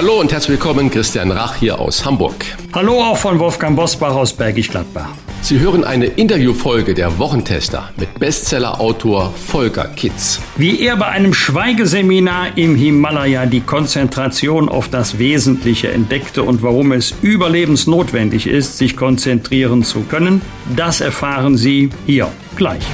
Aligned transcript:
Hallo 0.00 0.18
und 0.18 0.32
herzlich 0.32 0.58
willkommen, 0.58 0.88
Christian 0.88 1.30
Rach 1.30 1.56
hier 1.56 1.78
aus 1.78 2.06
Hamburg. 2.06 2.34
Hallo 2.72 3.02
auch 3.02 3.18
von 3.18 3.38
Wolfgang 3.38 3.76
Bosbach 3.76 4.14
aus 4.14 4.32
Bergisch 4.32 4.70
Gladbach. 4.70 5.10
Sie 5.42 5.58
hören 5.58 5.84
eine 5.84 6.06
Interviewfolge 6.06 6.94
der 6.94 7.18
Wochentester 7.18 7.90
mit 7.98 8.18
Bestsellerautor 8.18 9.34
Volker 9.34 9.88
Kitz. 9.88 10.40
Wie 10.56 10.80
er 10.80 10.96
bei 10.96 11.08
einem 11.08 11.34
Schweigeseminar 11.34 12.56
im 12.56 12.76
Himalaya 12.76 13.44
die 13.44 13.60
Konzentration 13.60 14.70
auf 14.70 14.88
das 14.88 15.18
Wesentliche 15.18 15.92
entdeckte 15.92 16.44
und 16.44 16.62
warum 16.62 16.92
es 16.92 17.12
überlebensnotwendig 17.20 18.46
ist, 18.46 18.78
sich 18.78 18.96
konzentrieren 18.96 19.82
zu 19.82 20.00
können, 20.04 20.40
das 20.74 21.02
erfahren 21.02 21.58
Sie 21.58 21.90
hier 22.06 22.28
gleich. 22.56 22.86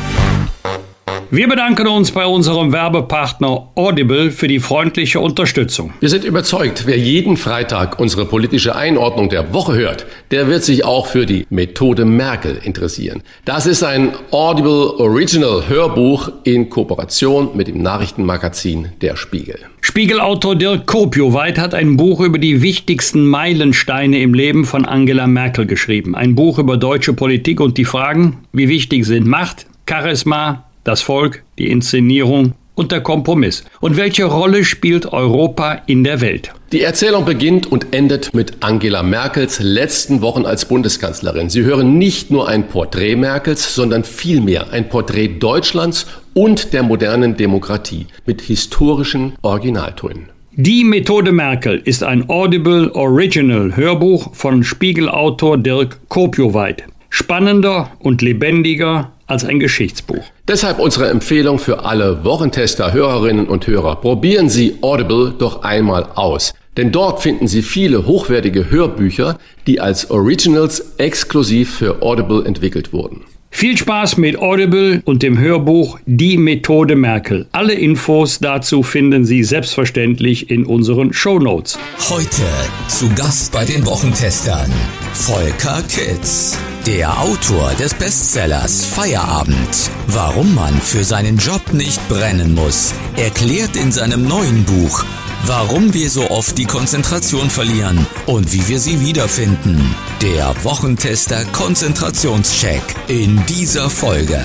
Wir 1.29 1.49
bedanken 1.49 1.89
uns 1.89 2.13
bei 2.13 2.25
unserem 2.25 2.73
Werbepartner 2.73 3.73
Audible 3.75 4.31
für 4.31 4.47
die 4.47 4.61
freundliche 4.61 5.19
Unterstützung. 5.19 5.93
Wir 5.99 6.09
sind 6.09 6.23
überzeugt, 6.23 6.85
wer 6.87 6.97
jeden 6.97 7.37
Freitag 7.37 7.99
unsere 7.99 8.27
politische 8.27 8.77
Einordnung 8.77 9.29
der 9.29 9.53
Woche 9.53 9.75
hört, 9.75 10.07
der 10.31 10.47
wird 10.47 10.63
sich 10.63 10.85
auch 10.85 11.09
für 11.09 11.27
die 11.27 11.45
Methode 11.51 12.05
Merkel 12.05 12.61
interessieren. 12.63 13.25
Das 13.45 13.67
ist 13.67 13.83
ein 13.83 14.13
Audible 14.31 15.01
Original 15.01 15.65
Hörbuch 15.69 16.31
in 16.45 16.71
Kooperation 16.71 17.57
mit 17.57 17.67
dem 17.67 17.83
Nachrichtenmagazin 17.83 18.93
Der 19.01 19.17
Spiegel. 19.17 19.59
Spiegelautor 19.81 20.55
Dirk 20.55 20.87
Kopioweit 20.87 21.59
hat 21.59 21.75
ein 21.75 21.97
Buch 21.97 22.21
über 22.21 22.39
die 22.39 22.63
wichtigsten 22.63 23.27
Meilensteine 23.27 24.21
im 24.21 24.33
Leben 24.33 24.65
von 24.65 24.85
Angela 24.85 25.27
Merkel 25.27 25.67
geschrieben. 25.67 26.15
Ein 26.15 26.37
Buch 26.37 26.61
über 26.61 26.77
deutsche 26.77 27.15
Politik 27.15 27.61
und 27.61 27.79
die 27.79 27.85
Fragen, 27.85 28.45
wie 28.53 28.69
wichtig 28.69 29.05
sind 29.07 29.27
Macht, 29.27 29.67
Charisma, 29.89 30.66
das 30.87 31.03
Volk, 31.03 31.43
die 31.59 31.71
Inszenierung 31.71 32.55
und 32.77 32.93
der 32.93 33.01
Kompromiss. 33.01 33.65
Und 33.81 33.97
welche 33.97 34.27
Rolle 34.27 34.65
spielt 34.65 35.13
Europa 35.13 35.83
in 35.87 36.05
der 36.05 36.21
Welt? 36.21 36.53
Die 36.73 36.83
Erzählung 36.83 37.25
beginnt 37.25 37.67
und 37.67 37.95
endet 37.95 38.35
mit 38.35 38.59
Angela 38.61 39.03
Merkels 39.03 39.61
letzten 39.61 40.21
Wochen 40.21 40.45
als 40.45 40.67
Bundeskanzlerin. 40.67 41.49
Sie 41.49 41.63
hören 41.63 41.99
nicht 41.99 42.31
nur 42.31 42.49
ein 42.49 42.69
Porträt 42.69 43.17
Merkels, 43.17 43.75
sondern 43.75 44.05
vielmehr 44.05 44.73
ein 44.73 44.89
Porträt 44.89 45.39
Deutschlands 45.39 46.07
und 46.35 46.73
der 46.73 46.83
modernen 46.83 47.37
Demokratie 47.37 48.07
mit 48.27 48.43
historischen 48.43 49.35
Originaltönen. 49.43 50.29
Die 50.53 50.85
Methode 50.85 51.33
Merkel 51.33 51.83
ist 51.85 52.03
ein 52.03 52.29
Audible 52.29 52.91
Original 52.95 53.77
Hörbuch 53.77 54.35
von 54.35 54.65
Spiegelautor 54.65 55.59
Dirk 55.59 55.99
Kopioweit. 56.09 56.85
Spannender 57.11 57.93
und 57.99 58.23
lebendiger 58.23 59.13
als 59.27 59.45
ein 59.45 59.61
Geschichtsbuch. 59.61 60.25
Deshalb 60.49 60.79
unsere 60.79 61.09
Empfehlung 61.09 61.59
für 61.59 61.85
alle 61.85 62.25
Wochentester, 62.25 62.93
Hörerinnen 62.93 63.47
und 63.47 63.67
Hörer. 63.67 63.97
Probieren 63.97 64.49
Sie 64.49 64.77
Audible 64.81 65.35
doch 65.39 65.63
einmal 65.63 66.07
aus. 66.15 66.55
Denn 66.77 66.93
dort 66.93 67.23
finden 67.23 67.49
Sie 67.49 67.63
viele 67.63 68.07
hochwertige 68.07 68.71
Hörbücher, 68.71 69.39
die 69.67 69.81
als 69.81 70.11
Originals 70.11 70.95
exklusiv 70.99 71.75
für 71.77 72.03
Audible 72.03 72.45
entwickelt 72.45 72.93
wurden. 72.93 73.23
Viel 73.51 73.79
Spaß 73.79 74.19
mit 74.19 74.39
Audible 74.39 75.01
und 75.07 75.23
dem 75.23 75.39
Hörbuch 75.39 75.99
Die 76.05 76.37
Methode 76.37 76.95
Merkel. 76.95 77.47
Alle 77.53 77.73
Infos 77.73 78.39
dazu 78.39 78.83
finden 78.83 79.25
Sie 79.25 79.45
selbstverständlich 79.45 80.51
in 80.51 80.67
unseren 80.67 81.15
Show 81.15 81.39
Notes. 81.39 81.79
Heute 82.11 82.43
zu 82.89 83.09
Gast 83.15 83.53
bei 83.53 83.65
den 83.65 83.87
Wochentestern 83.87 84.71
Volker 85.15 85.83
Kitz. 85.89 86.59
Der 86.87 87.21
Autor 87.21 87.73
des 87.81 87.95
Bestsellers 87.95 88.85
Feierabend. 88.85 89.91
Warum 90.07 90.55
man 90.55 90.73
für 90.81 91.03
seinen 91.03 91.37
Job 91.37 91.73
nicht 91.73 92.01
brennen 92.09 92.55
muss, 92.55 92.95
erklärt 93.17 93.75
in 93.75 93.91
seinem 93.91 94.23
neuen 94.29 94.63
Buch 94.63 95.05
Warum 95.45 95.95
wir 95.95 96.11
so 96.11 96.29
oft 96.31 96.59
die 96.59 96.65
Konzentration 96.65 97.51
verlieren 97.51 98.05
und 98.27 98.53
wie 98.53 98.67
wir 98.69 98.81
sie 98.81 99.01
wiederfinden. 99.01 99.95
Der 100.21 100.53
Wochentester 100.65 101.45
Konzentrationscheck 101.53 102.83
in 103.07 103.41
dieser 103.47 103.89
Folge. 103.89 104.41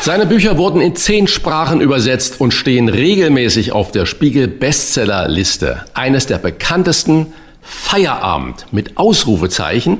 Seine 0.00 0.24
Bücher 0.24 0.56
wurden 0.56 0.80
in 0.80 0.96
zehn 0.96 1.26
Sprachen 1.26 1.82
übersetzt 1.82 2.40
und 2.40 2.54
stehen 2.54 2.88
regelmäßig 2.88 3.72
auf 3.72 3.92
der 3.92 4.06
Spiegel 4.06 4.48
Bestsellerliste. 4.48 5.84
Eines 5.92 6.26
der 6.26 6.38
bekanntesten 6.38 7.34
Feierabend 7.62 8.66
mit 8.72 8.98
Ausrufezeichen, 8.98 9.98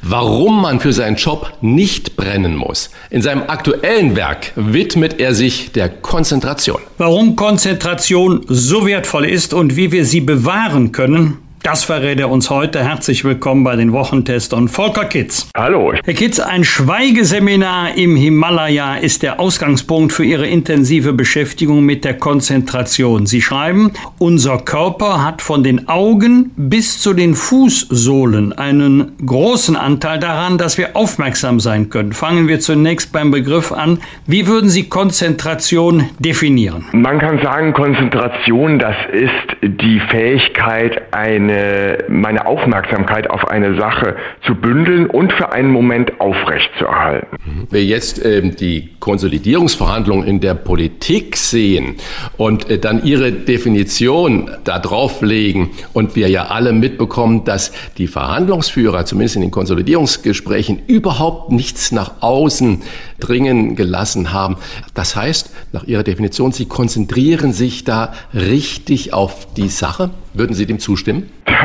warum 0.00 0.62
man 0.62 0.78
für 0.80 0.92
seinen 0.92 1.16
Job 1.16 1.52
nicht 1.60 2.16
brennen 2.16 2.54
muss. 2.54 2.90
In 3.10 3.20
seinem 3.20 3.42
aktuellen 3.42 4.14
Werk 4.14 4.52
widmet 4.54 5.18
er 5.18 5.34
sich 5.34 5.72
der 5.72 5.88
Konzentration. 5.88 6.80
Warum 6.98 7.36
Konzentration 7.36 8.44
so 8.46 8.86
wertvoll 8.86 9.26
ist 9.26 9.52
und 9.52 9.76
wie 9.76 9.90
wir 9.90 10.04
sie 10.04 10.20
bewahren 10.20 10.92
können, 10.92 11.38
das 11.62 11.84
verrät 11.84 12.18
er 12.20 12.30
uns 12.30 12.48
heute. 12.48 12.82
Herzlich 12.82 13.24
willkommen 13.24 13.64
bei 13.64 13.76
den 13.76 13.92
Wochentestern 13.92 14.68
Volker 14.68 15.04
Kitz. 15.04 15.50
Hallo. 15.56 15.92
Herr 15.92 16.14
Kitz, 16.14 16.40
ein 16.40 16.64
Schweigeseminar 16.64 17.96
im 17.96 18.16
Himalaya 18.16 18.96
ist 18.96 19.22
der 19.22 19.40
Ausgangspunkt 19.40 20.12
für 20.12 20.24
Ihre 20.24 20.46
intensive 20.46 21.12
Beschäftigung 21.12 21.84
mit 21.84 22.04
der 22.04 22.14
Konzentration. 22.14 23.26
Sie 23.26 23.42
schreiben, 23.42 23.92
unser 24.18 24.58
Körper 24.58 25.24
hat 25.24 25.42
von 25.42 25.62
den 25.62 25.88
Augen 25.88 26.50
bis 26.56 27.00
zu 27.00 27.12
den 27.12 27.34
Fußsohlen 27.34 28.52
einen 28.54 29.12
großen 29.24 29.76
Anteil 29.76 30.18
daran, 30.18 30.56
dass 30.56 30.78
wir 30.78 30.96
aufmerksam 30.96 31.60
sein 31.60 31.90
können. 31.90 32.12
Fangen 32.12 32.48
wir 32.48 32.60
zunächst 32.60 33.12
beim 33.12 33.30
Begriff 33.30 33.70
an. 33.72 33.98
Wie 34.26 34.46
würden 34.46 34.70
Sie 34.70 34.88
Konzentration 34.88 36.08
definieren? 36.18 36.86
Man 36.92 37.18
kann 37.18 37.40
sagen, 37.42 37.72
Konzentration, 37.74 38.78
das 38.78 38.96
ist 39.12 39.56
die 39.62 40.00
Fähigkeit, 40.10 41.02
eine 41.12 41.49
meine, 41.50 42.04
meine 42.08 42.46
Aufmerksamkeit 42.46 43.30
auf 43.30 43.48
eine 43.48 43.76
Sache 43.76 44.16
zu 44.46 44.54
bündeln 44.54 45.06
und 45.06 45.32
für 45.32 45.52
einen 45.52 45.70
Moment 45.70 46.20
aufrechtzuerhalten. 46.20 47.66
Wir 47.70 47.84
jetzt 47.84 48.24
ähm, 48.24 48.56
die 48.56 48.90
Konsolidierungsverhandlungen 49.00 50.26
in 50.26 50.40
der 50.40 50.54
Politik 50.54 51.36
sehen 51.36 51.96
und 52.36 52.70
äh, 52.70 52.78
dann 52.78 53.04
ihre 53.04 53.32
Definition 53.32 54.50
da 54.64 54.78
drauflegen 54.78 55.70
und 55.92 56.16
wir 56.16 56.28
ja 56.28 56.46
alle 56.46 56.72
mitbekommen, 56.72 57.44
dass 57.44 57.72
die 57.98 58.06
Verhandlungsführer, 58.06 59.04
zumindest 59.04 59.36
in 59.36 59.42
den 59.42 59.50
Konsolidierungsgesprächen, 59.50 60.82
überhaupt 60.86 61.50
nichts 61.50 61.92
nach 61.92 62.20
außen 62.20 62.82
dringen 63.20 63.76
gelassen 63.76 64.32
haben. 64.32 64.56
Das 64.94 65.16
heißt, 65.16 65.54
nach 65.72 65.84
ihrer 65.84 66.02
Definition, 66.02 66.52
sie 66.52 66.66
konzentrieren 66.66 67.52
sich 67.52 67.84
da 67.84 68.12
richtig 68.34 69.12
auf 69.12 69.46
die 69.54 69.68
Sache. 69.68 70.10
Würden 70.32 70.54
Sie 70.54 70.66
dem 70.66 70.78
zustimmen? 70.78 71.30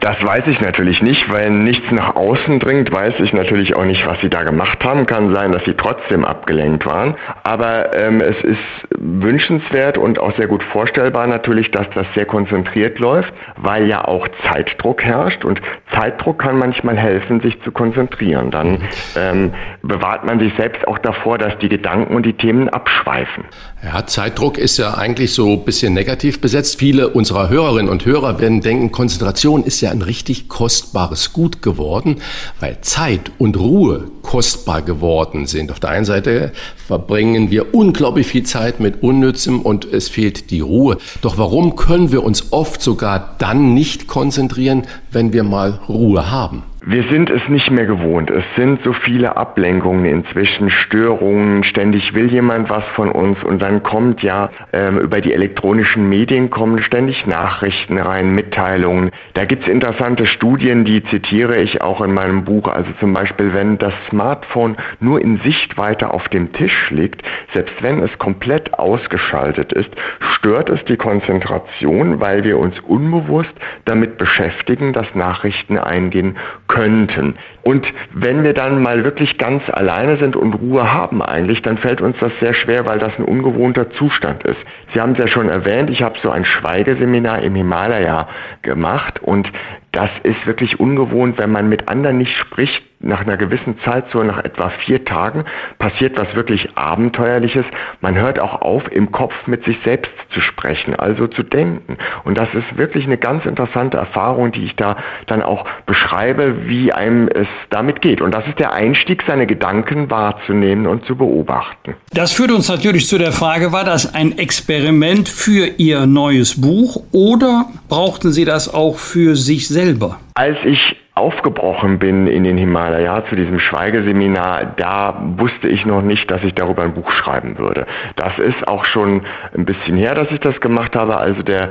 Das 0.00 0.16
weiß 0.22 0.46
ich 0.46 0.60
natürlich 0.60 1.00
nicht, 1.02 1.30
weil 1.32 1.50
nichts 1.50 1.90
nach 1.92 2.16
außen 2.16 2.58
dringt, 2.58 2.92
weiß 2.92 3.14
ich 3.20 3.32
natürlich 3.32 3.76
auch 3.76 3.84
nicht, 3.84 4.04
was 4.06 4.20
sie 4.20 4.28
da 4.28 4.42
gemacht 4.42 4.82
haben. 4.84 5.06
Kann 5.06 5.34
sein, 5.34 5.52
dass 5.52 5.64
sie 5.64 5.74
trotzdem 5.74 6.24
abgelenkt 6.24 6.84
waren. 6.86 7.14
Aber 7.44 7.94
ähm, 7.96 8.20
es 8.20 8.36
ist 8.42 8.58
wünschenswert 8.98 9.98
und 9.98 10.18
auch 10.18 10.34
sehr 10.36 10.48
gut 10.48 10.62
vorstellbar 10.64 11.26
natürlich, 11.26 11.70
dass 11.70 11.86
das 11.94 12.06
sehr 12.14 12.26
konzentriert 12.26 12.98
läuft, 12.98 13.32
weil 13.56 13.86
ja 13.88 14.04
auch 14.04 14.26
Zeitdruck 14.50 15.02
herrscht 15.02 15.44
und 15.44 15.60
Zeitdruck 15.94 16.40
kann 16.40 16.58
manchmal 16.58 16.96
helfen, 16.96 17.40
sich 17.40 17.60
zu 17.62 17.70
konzentrieren. 17.70 18.50
Dann 18.50 18.82
ähm, 19.16 19.52
bewahrt 19.82 20.24
man 20.24 20.40
sich 20.40 20.52
selbst 20.56 20.86
auch 20.88 20.91
davor, 20.98 21.38
dass 21.38 21.58
die 21.58 21.68
Gedanken 21.68 22.14
und 22.14 22.24
die 22.24 22.32
Themen 22.32 22.68
abschweifen. 22.68 23.44
Ja, 23.82 24.06
Zeitdruck 24.06 24.58
ist 24.58 24.78
ja 24.78 24.94
eigentlich 24.94 25.34
so 25.34 25.52
ein 25.52 25.64
bisschen 25.64 25.92
negativ 25.92 26.40
besetzt. 26.40 26.78
Viele 26.78 27.08
unserer 27.08 27.48
Hörerinnen 27.48 27.90
und 27.90 28.04
Hörer 28.04 28.40
werden 28.40 28.60
denken, 28.60 28.92
Konzentration 28.92 29.64
ist 29.64 29.80
ja 29.80 29.90
ein 29.90 30.02
richtig 30.02 30.48
kostbares 30.48 31.32
Gut 31.32 31.62
geworden, 31.62 32.16
weil 32.60 32.80
Zeit 32.80 33.32
und 33.38 33.58
Ruhe 33.58 34.08
kostbar 34.22 34.82
geworden 34.82 35.46
sind. 35.46 35.70
Auf 35.70 35.80
der 35.80 35.90
einen 35.90 36.04
Seite 36.04 36.52
verbringen 36.86 37.50
wir 37.50 37.74
unglaublich 37.74 38.26
viel 38.26 38.44
Zeit 38.44 38.80
mit 38.80 39.02
Unnützem 39.02 39.60
und 39.60 39.84
es 39.84 40.08
fehlt 40.08 40.50
die 40.50 40.60
Ruhe. 40.60 40.98
Doch 41.20 41.38
warum 41.38 41.76
können 41.76 42.12
wir 42.12 42.22
uns 42.22 42.52
oft 42.52 42.82
sogar 42.82 43.34
dann 43.38 43.74
nicht 43.74 44.06
konzentrieren, 44.06 44.82
wenn 45.10 45.32
wir 45.32 45.44
mal 45.44 45.80
Ruhe 45.88 46.30
haben? 46.30 46.62
Wir 46.84 47.04
sind 47.04 47.30
es 47.30 47.48
nicht 47.48 47.70
mehr 47.70 47.86
gewohnt. 47.86 48.28
Es 48.28 48.42
sind 48.56 48.82
so 48.82 48.92
viele 48.92 49.36
Ablenkungen 49.36 50.04
inzwischen, 50.04 50.68
Störungen, 50.68 51.62
ständig 51.62 52.12
will 52.12 52.28
jemand 52.28 52.70
was 52.70 52.82
von 52.96 53.12
uns 53.12 53.40
und 53.44 53.62
dann 53.62 53.84
kommt 53.84 54.20
ja 54.24 54.50
ähm, 54.72 54.98
über 54.98 55.20
die 55.20 55.32
elektronischen 55.32 56.08
Medien 56.08 56.50
kommen 56.50 56.82
ständig 56.82 57.24
Nachrichten 57.24 57.98
rein, 57.98 58.34
Mitteilungen. 58.34 59.12
Da 59.34 59.44
gibt's 59.44 59.68
interessante 59.68 60.26
Studien, 60.26 60.84
die 60.84 61.04
zitiere 61.04 61.62
ich 61.62 61.82
auch 61.82 62.00
in 62.00 62.14
meinem 62.14 62.42
Buch. 62.42 62.66
Also 62.66 62.90
zum 62.98 63.12
Beispiel, 63.12 63.54
wenn 63.54 63.78
das 63.78 63.94
Smartphone 64.10 64.76
nur 64.98 65.20
in 65.20 65.38
Sichtweite 65.44 66.12
auf 66.12 66.28
dem 66.30 66.52
Tisch 66.52 66.90
liegt, 66.90 67.22
selbst 67.54 67.80
wenn 67.80 68.00
es 68.00 68.18
komplett 68.18 68.74
ausgeschaltet 68.74 69.72
ist, 69.72 69.90
stört 70.34 70.68
es 70.68 70.84
die 70.86 70.96
Konzentration, 70.96 72.18
weil 72.20 72.42
wir 72.42 72.58
uns 72.58 72.74
unbewusst 72.80 73.54
damit 73.84 74.18
beschäftigen, 74.18 74.92
dass 74.92 75.14
Nachrichten 75.14 75.78
eingehen 75.78 76.38
könnten. 76.72 77.34
Und 77.62 77.86
wenn 78.14 78.42
wir 78.44 78.54
dann 78.54 78.82
mal 78.82 79.04
wirklich 79.04 79.36
ganz 79.36 79.62
alleine 79.68 80.16
sind 80.16 80.36
und 80.36 80.54
Ruhe 80.54 80.90
haben 80.90 81.22
eigentlich, 81.22 81.60
dann 81.60 81.76
fällt 81.76 82.00
uns 82.00 82.16
das 82.18 82.32
sehr 82.40 82.54
schwer, 82.54 82.86
weil 82.86 82.98
das 82.98 83.12
ein 83.18 83.24
ungewohnter 83.24 83.90
Zustand 83.90 84.42
ist. 84.44 84.58
Sie 84.92 85.00
haben 85.00 85.12
es 85.12 85.18
ja 85.18 85.28
schon 85.28 85.50
erwähnt, 85.50 85.90
ich 85.90 86.02
habe 86.02 86.18
so 86.22 86.30
ein 86.30 86.46
Schweigeseminar 86.46 87.42
im 87.42 87.54
Himalaya 87.54 88.26
gemacht 88.62 89.20
und 89.22 89.52
das 89.92 90.08
ist 90.22 90.46
wirklich 90.46 90.80
ungewohnt, 90.80 91.36
wenn 91.38 91.52
man 91.52 91.68
mit 91.68 91.88
anderen 91.88 92.18
nicht 92.18 92.34
spricht. 92.38 92.82
Nach 93.02 93.20
einer 93.20 93.36
gewissen 93.36 93.78
Zeit, 93.84 94.06
so 94.12 94.22
nach 94.22 94.44
etwa 94.44 94.70
vier 94.84 95.04
Tagen, 95.04 95.44
passiert 95.78 96.18
was 96.18 96.34
wirklich 96.34 96.76
Abenteuerliches. 96.76 97.64
Man 98.00 98.14
hört 98.14 98.40
auch 98.40 98.62
auf, 98.62 98.90
im 98.90 99.12
Kopf 99.12 99.34
mit 99.46 99.64
sich 99.64 99.76
selbst 99.84 100.12
zu 100.32 100.40
sprechen, 100.40 100.94
also 100.94 101.26
zu 101.26 101.42
denken. 101.42 101.98
Und 102.24 102.38
das 102.38 102.48
ist 102.54 102.76
wirklich 102.76 103.04
eine 103.04 103.18
ganz 103.18 103.44
interessante 103.44 103.96
Erfahrung, 103.96 104.52
die 104.52 104.64
ich 104.64 104.76
da 104.76 104.96
dann 105.26 105.42
auch 105.42 105.66
beschreibe, 105.86 106.68
wie 106.68 106.92
einem 106.92 107.28
es 107.28 107.48
damit 107.70 108.00
geht. 108.02 108.20
Und 108.20 108.32
das 108.32 108.46
ist 108.46 108.58
der 108.58 108.72
Einstieg, 108.72 109.24
seine 109.26 109.46
Gedanken 109.46 110.10
wahrzunehmen 110.10 110.86
und 110.86 111.04
zu 111.04 111.16
beobachten. 111.16 111.94
Das 112.12 112.32
führt 112.32 112.52
uns 112.52 112.68
natürlich 112.68 113.08
zu 113.08 113.18
der 113.18 113.32
Frage, 113.32 113.72
war 113.72 113.84
das 113.84 114.14
ein 114.14 114.38
Experiment 114.38 115.28
für 115.28 115.66
Ihr 115.78 116.06
neues 116.06 116.60
Buch 116.60 117.02
oder 117.12 117.66
brauchten 117.88 118.32
Sie 118.32 118.44
das 118.44 118.72
auch 118.72 118.98
für 118.98 119.36
sich 119.36 119.68
selber? 119.68 120.18
Als 120.34 120.58
ich 120.64 121.01
aufgebrochen 121.14 121.98
bin 121.98 122.26
in 122.26 122.42
den 122.42 122.56
Himalaya 122.56 123.24
zu 123.26 123.36
diesem 123.36 123.58
Schweigeseminar, 123.58 124.72
da 124.76 125.22
wusste 125.36 125.68
ich 125.68 125.84
noch 125.84 126.00
nicht, 126.00 126.30
dass 126.30 126.42
ich 126.42 126.54
darüber 126.54 126.84
ein 126.84 126.94
Buch 126.94 127.10
schreiben 127.12 127.58
würde. 127.58 127.86
Das 128.16 128.38
ist 128.38 128.66
auch 128.66 128.86
schon 128.86 129.22
ein 129.54 129.66
bisschen 129.66 129.96
her, 129.96 130.14
dass 130.14 130.30
ich 130.30 130.40
das 130.40 130.58
gemacht 130.62 130.96
habe. 130.96 131.18
Also 131.18 131.42
der, 131.42 131.70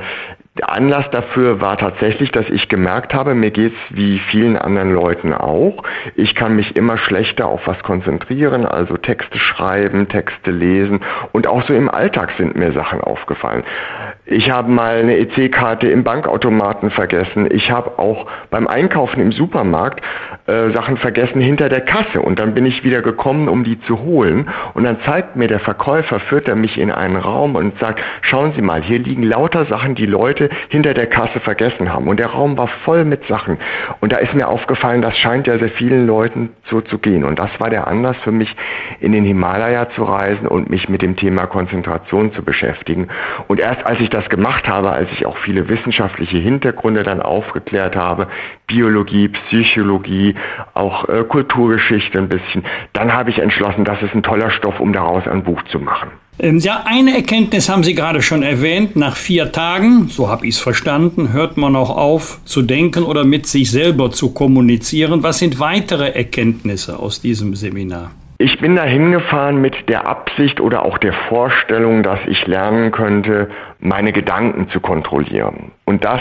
der 0.58 0.70
Anlass 0.70 1.10
dafür 1.10 1.60
war 1.60 1.76
tatsächlich, 1.76 2.30
dass 2.30 2.48
ich 2.50 2.68
gemerkt 2.68 3.14
habe, 3.14 3.34
mir 3.34 3.50
geht's 3.50 3.78
wie 3.90 4.20
vielen 4.30 4.56
anderen 4.56 4.92
Leuten 4.92 5.34
auch. 5.34 5.82
Ich 6.14 6.36
kann 6.36 6.54
mich 6.54 6.76
immer 6.76 6.96
schlechter 6.96 7.46
auf 7.46 7.66
was 7.66 7.82
konzentrieren, 7.82 8.64
also 8.64 8.96
Texte 8.96 9.40
schreiben, 9.40 10.08
Texte 10.08 10.52
lesen 10.52 11.00
und 11.32 11.48
auch 11.48 11.66
so 11.66 11.74
im 11.74 11.88
Alltag 11.88 12.30
sind 12.38 12.54
mir 12.54 12.72
Sachen 12.72 13.00
aufgefallen. 13.00 13.64
Ich 14.24 14.52
habe 14.52 14.70
mal 14.70 14.98
eine 14.98 15.16
EC-Karte 15.16 15.88
im 15.88 16.04
Bankautomaten 16.04 16.90
vergessen. 16.90 17.48
Ich 17.50 17.72
habe 17.72 17.98
auch 17.98 18.28
beim 18.50 18.68
Einkaufen 18.68 19.20
im 19.20 19.32
Supermarkt 19.32 20.00
äh, 20.46 20.70
Sachen 20.70 20.96
vergessen 20.96 21.40
hinter 21.40 21.68
der 21.68 21.80
Kasse. 21.80 22.22
Und 22.22 22.38
dann 22.38 22.54
bin 22.54 22.64
ich 22.64 22.84
wieder 22.84 23.02
gekommen, 23.02 23.48
um 23.48 23.64
die 23.64 23.80
zu 23.80 23.98
holen. 23.98 24.48
Und 24.74 24.84
dann 24.84 25.00
zeigt 25.04 25.34
mir 25.34 25.48
der 25.48 25.58
Verkäufer, 25.58 26.20
führt 26.20 26.48
er 26.48 26.54
mich 26.54 26.78
in 26.78 26.92
einen 26.92 27.16
Raum 27.16 27.56
und 27.56 27.76
sagt, 27.80 28.00
schauen 28.20 28.52
Sie 28.54 28.62
mal, 28.62 28.80
hier 28.80 29.00
liegen 29.00 29.24
lauter 29.24 29.64
Sachen, 29.64 29.96
die 29.96 30.06
Leute 30.06 30.50
hinter 30.68 30.94
der 30.94 31.08
Kasse 31.08 31.40
vergessen 31.40 31.92
haben. 31.92 32.06
Und 32.06 32.20
der 32.20 32.28
Raum 32.28 32.56
war 32.56 32.68
voll 32.84 33.04
mit 33.04 33.26
Sachen. 33.26 33.58
Und 33.98 34.12
da 34.12 34.18
ist 34.18 34.34
mir 34.34 34.46
aufgefallen, 34.46 35.02
das 35.02 35.18
scheint 35.18 35.48
ja 35.48 35.58
sehr 35.58 35.70
vielen 35.70 36.06
Leuten 36.06 36.50
so 36.70 36.80
zu 36.80 36.98
gehen. 36.98 37.24
Und 37.24 37.40
das 37.40 37.50
war 37.58 37.70
der 37.70 37.88
Anlass 37.88 38.16
für 38.18 38.32
mich, 38.32 38.54
in 39.00 39.10
den 39.10 39.24
Himalaya 39.24 39.90
zu 39.90 40.04
reisen 40.04 40.46
und 40.46 40.70
mich 40.70 40.88
mit 40.88 41.02
dem 41.02 41.16
Thema 41.16 41.46
Konzentration 41.46 42.32
zu 42.34 42.44
beschäftigen. 42.44 43.08
Und 43.48 43.58
erst 43.58 43.84
als 43.84 43.98
ich 43.98 44.11
das 44.12 44.28
gemacht 44.28 44.68
habe, 44.68 44.90
als 44.90 45.08
ich 45.12 45.26
auch 45.26 45.36
viele 45.38 45.68
wissenschaftliche 45.68 46.38
Hintergründe 46.38 47.02
dann 47.02 47.20
aufgeklärt 47.20 47.96
habe, 47.96 48.28
Biologie, 48.66 49.28
Psychologie, 49.28 50.34
auch 50.74 51.08
äh, 51.08 51.24
Kulturgeschichte 51.24 52.18
ein 52.18 52.28
bisschen, 52.28 52.64
dann 52.92 53.12
habe 53.12 53.30
ich 53.30 53.38
entschlossen, 53.38 53.84
das 53.84 54.02
ist 54.02 54.14
ein 54.14 54.22
toller 54.22 54.50
Stoff, 54.50 54.80
um 54.80 54.92
daraus 54.92 55.26
ein 55.26 55.42
Buch 55.42 55.62
zu 55.64 55.78
machen. 55.78 56.10
Ähm, 56.38 56.58
ja, 56.58 56.82
eine 56.86 57.14
Erkenntnis 57.14 57.68
haben 57.68 57.84
Sie 57.84 57.94
gerade 57.94 58.22
schon 58.22 58.42
erwähnt. 58.42 58.96
Nach 58.96 59.16
vier 59.16 59.52
Tagen, 59.52 60.08
so 60.08 60.28
habe 60.28 60.46
ich 60.46 60.54
es 60.54 60.60
verstanden, 60.60 61.32
hört 61.32 61.56
man 61.56 61.76
auch 61.76 61.90
auf 61.90 62.40
zu 62.44 62.62
denken 62.62 63.04
oder 63.04 63.24
mit 63.24 63.46
sich 63.46 63.70
selber 63.70 64.10
zu 64.10 64.32
kommunizieren. 64.32 65.22
Was 65.22 65.38
sind 65.38 65.60
weitere 65.60 66.10
Erkenntnisse 66.10 66.98
aus 66.98 67.20
diesem 67.20 67.54
Seminar? 67.54 68.12
Ich 68.44 68.58
bin 68.58 68.74
da 68.74 68.82
hingefahren 68.82 69.60
mit 69.60 69.88
der 69.88 70.08
Absicht 70.08 70.60
oder 70.60 70.84
auch 70.84 70.98
der 70.98 71.12
Vorstellung, 71.28 72.02
dass 72.02 72.18
ich 72.26 72.44
lernen 72.48 72.90
könnte, 72.90 73.48
meine 73.78 74.12
Gedanken 74.12 74.68
zu 74.70 74.80
kontrollieren. 74.80 75.70
Und 75.84 76.04
das 76.04 76.20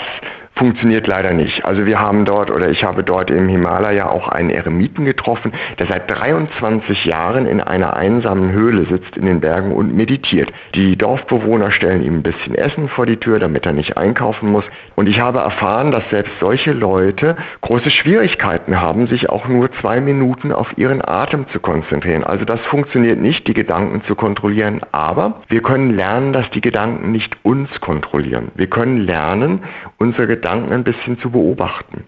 funktioniert 0.55 1.07
leider 1.07 1.33
nicht. 1.33 1.65
Also 1.65 1.85
wir 1.85 1.99
haben 1.99 2.25
dort 2.25 2.51
oder 2.51 2.69
ich 2.69 2.83
habe 2.83 3.03
dort 3.03 3.31
im 3.31 3.47
Himalaya 3.47 4.09
auch 4.09 4.27
einen 4.27 4.49
Eremiten 4.49 5.05
getroffen, 5.05 5.53
der 5.79 5.87
seit 5.87 6.11
23 6.11 7.05
Jahren 7.05 7.47
in 7.47 7.61
einer 7.61 7.95
einsamen 7.95 8.51
Höhle 8.51 8.85
sitzt 8.85 9.15
in 9.15 9.25
den 9.25 9.39
Bergen 9.39 9.71
und 9.71 9.95
meditiert. 9.95 10.51
Die 10.75 10.97
Dorfbewohner 10.97 11.71
stellen 11.71 12.03
ihm 12.03 12.15
ein 12.15 12.23
bisschen 12.23 12.55
Essen 12.55 12.89
vor 12.89 13.05
die 13.05 13.17
Tür, 13.17 13.39
damit 13.39 13.65
er 13.65 13.73
nicht 13.73 13.97
einkaufen 13.97 14.49
muss. 14.49 14.65
Und 14.95 15.07
ich 15.07 15.19
habe 15.21 15.39
erfahren, 15.39 15.91
dass 15.91 16.09
selbst 16.09 16.33
solche 16.39 16.73
Leute 16.73 17.37
große 17.61 17.89
Schwierigkeiten 17.89 18.79
haben, 18.79 19.07
sich 19.07 19.29
auch 19.29 19.47
nur 19.47 19.71
zwei 19.79 20.01
Minuten 20.01 20.51
auf 20.51 20.77
ihren 20.77 21.03
Atem 21.03 21.47
zu 21.49 21.59
konzentrieren. 21.59 22.23
Also 22.23 22.45
das 22.45 22.59
funktioniert 22.61 23.19
nicht, 23.19 23.47
die 23.47 23.53
Gedanken 23.53 24.03
zu 24.03 24.15
kontrollieren, 24.15 24.81
aber 24.91 25.41
wir 25.47 25.61
können 25.61 25.95
lernen, 25.95 26.33
dass 26.33 26.49
die 26.51 26.61
Gedanken 26.61 27.11
nicht 27.11 27.35
uns 27.43 27.69
kontrollieren. 27.79 28.51
Wir 28.55 28.67
können 28.67 28.97
lernen, 28.97 29.63
unsere 29.97 30.40
Gedanken 30.41 30.73
ein 30.73 30.83
bisschen 30.83 31.19
zu 31.19 31.29
beobachten 31.29 32.05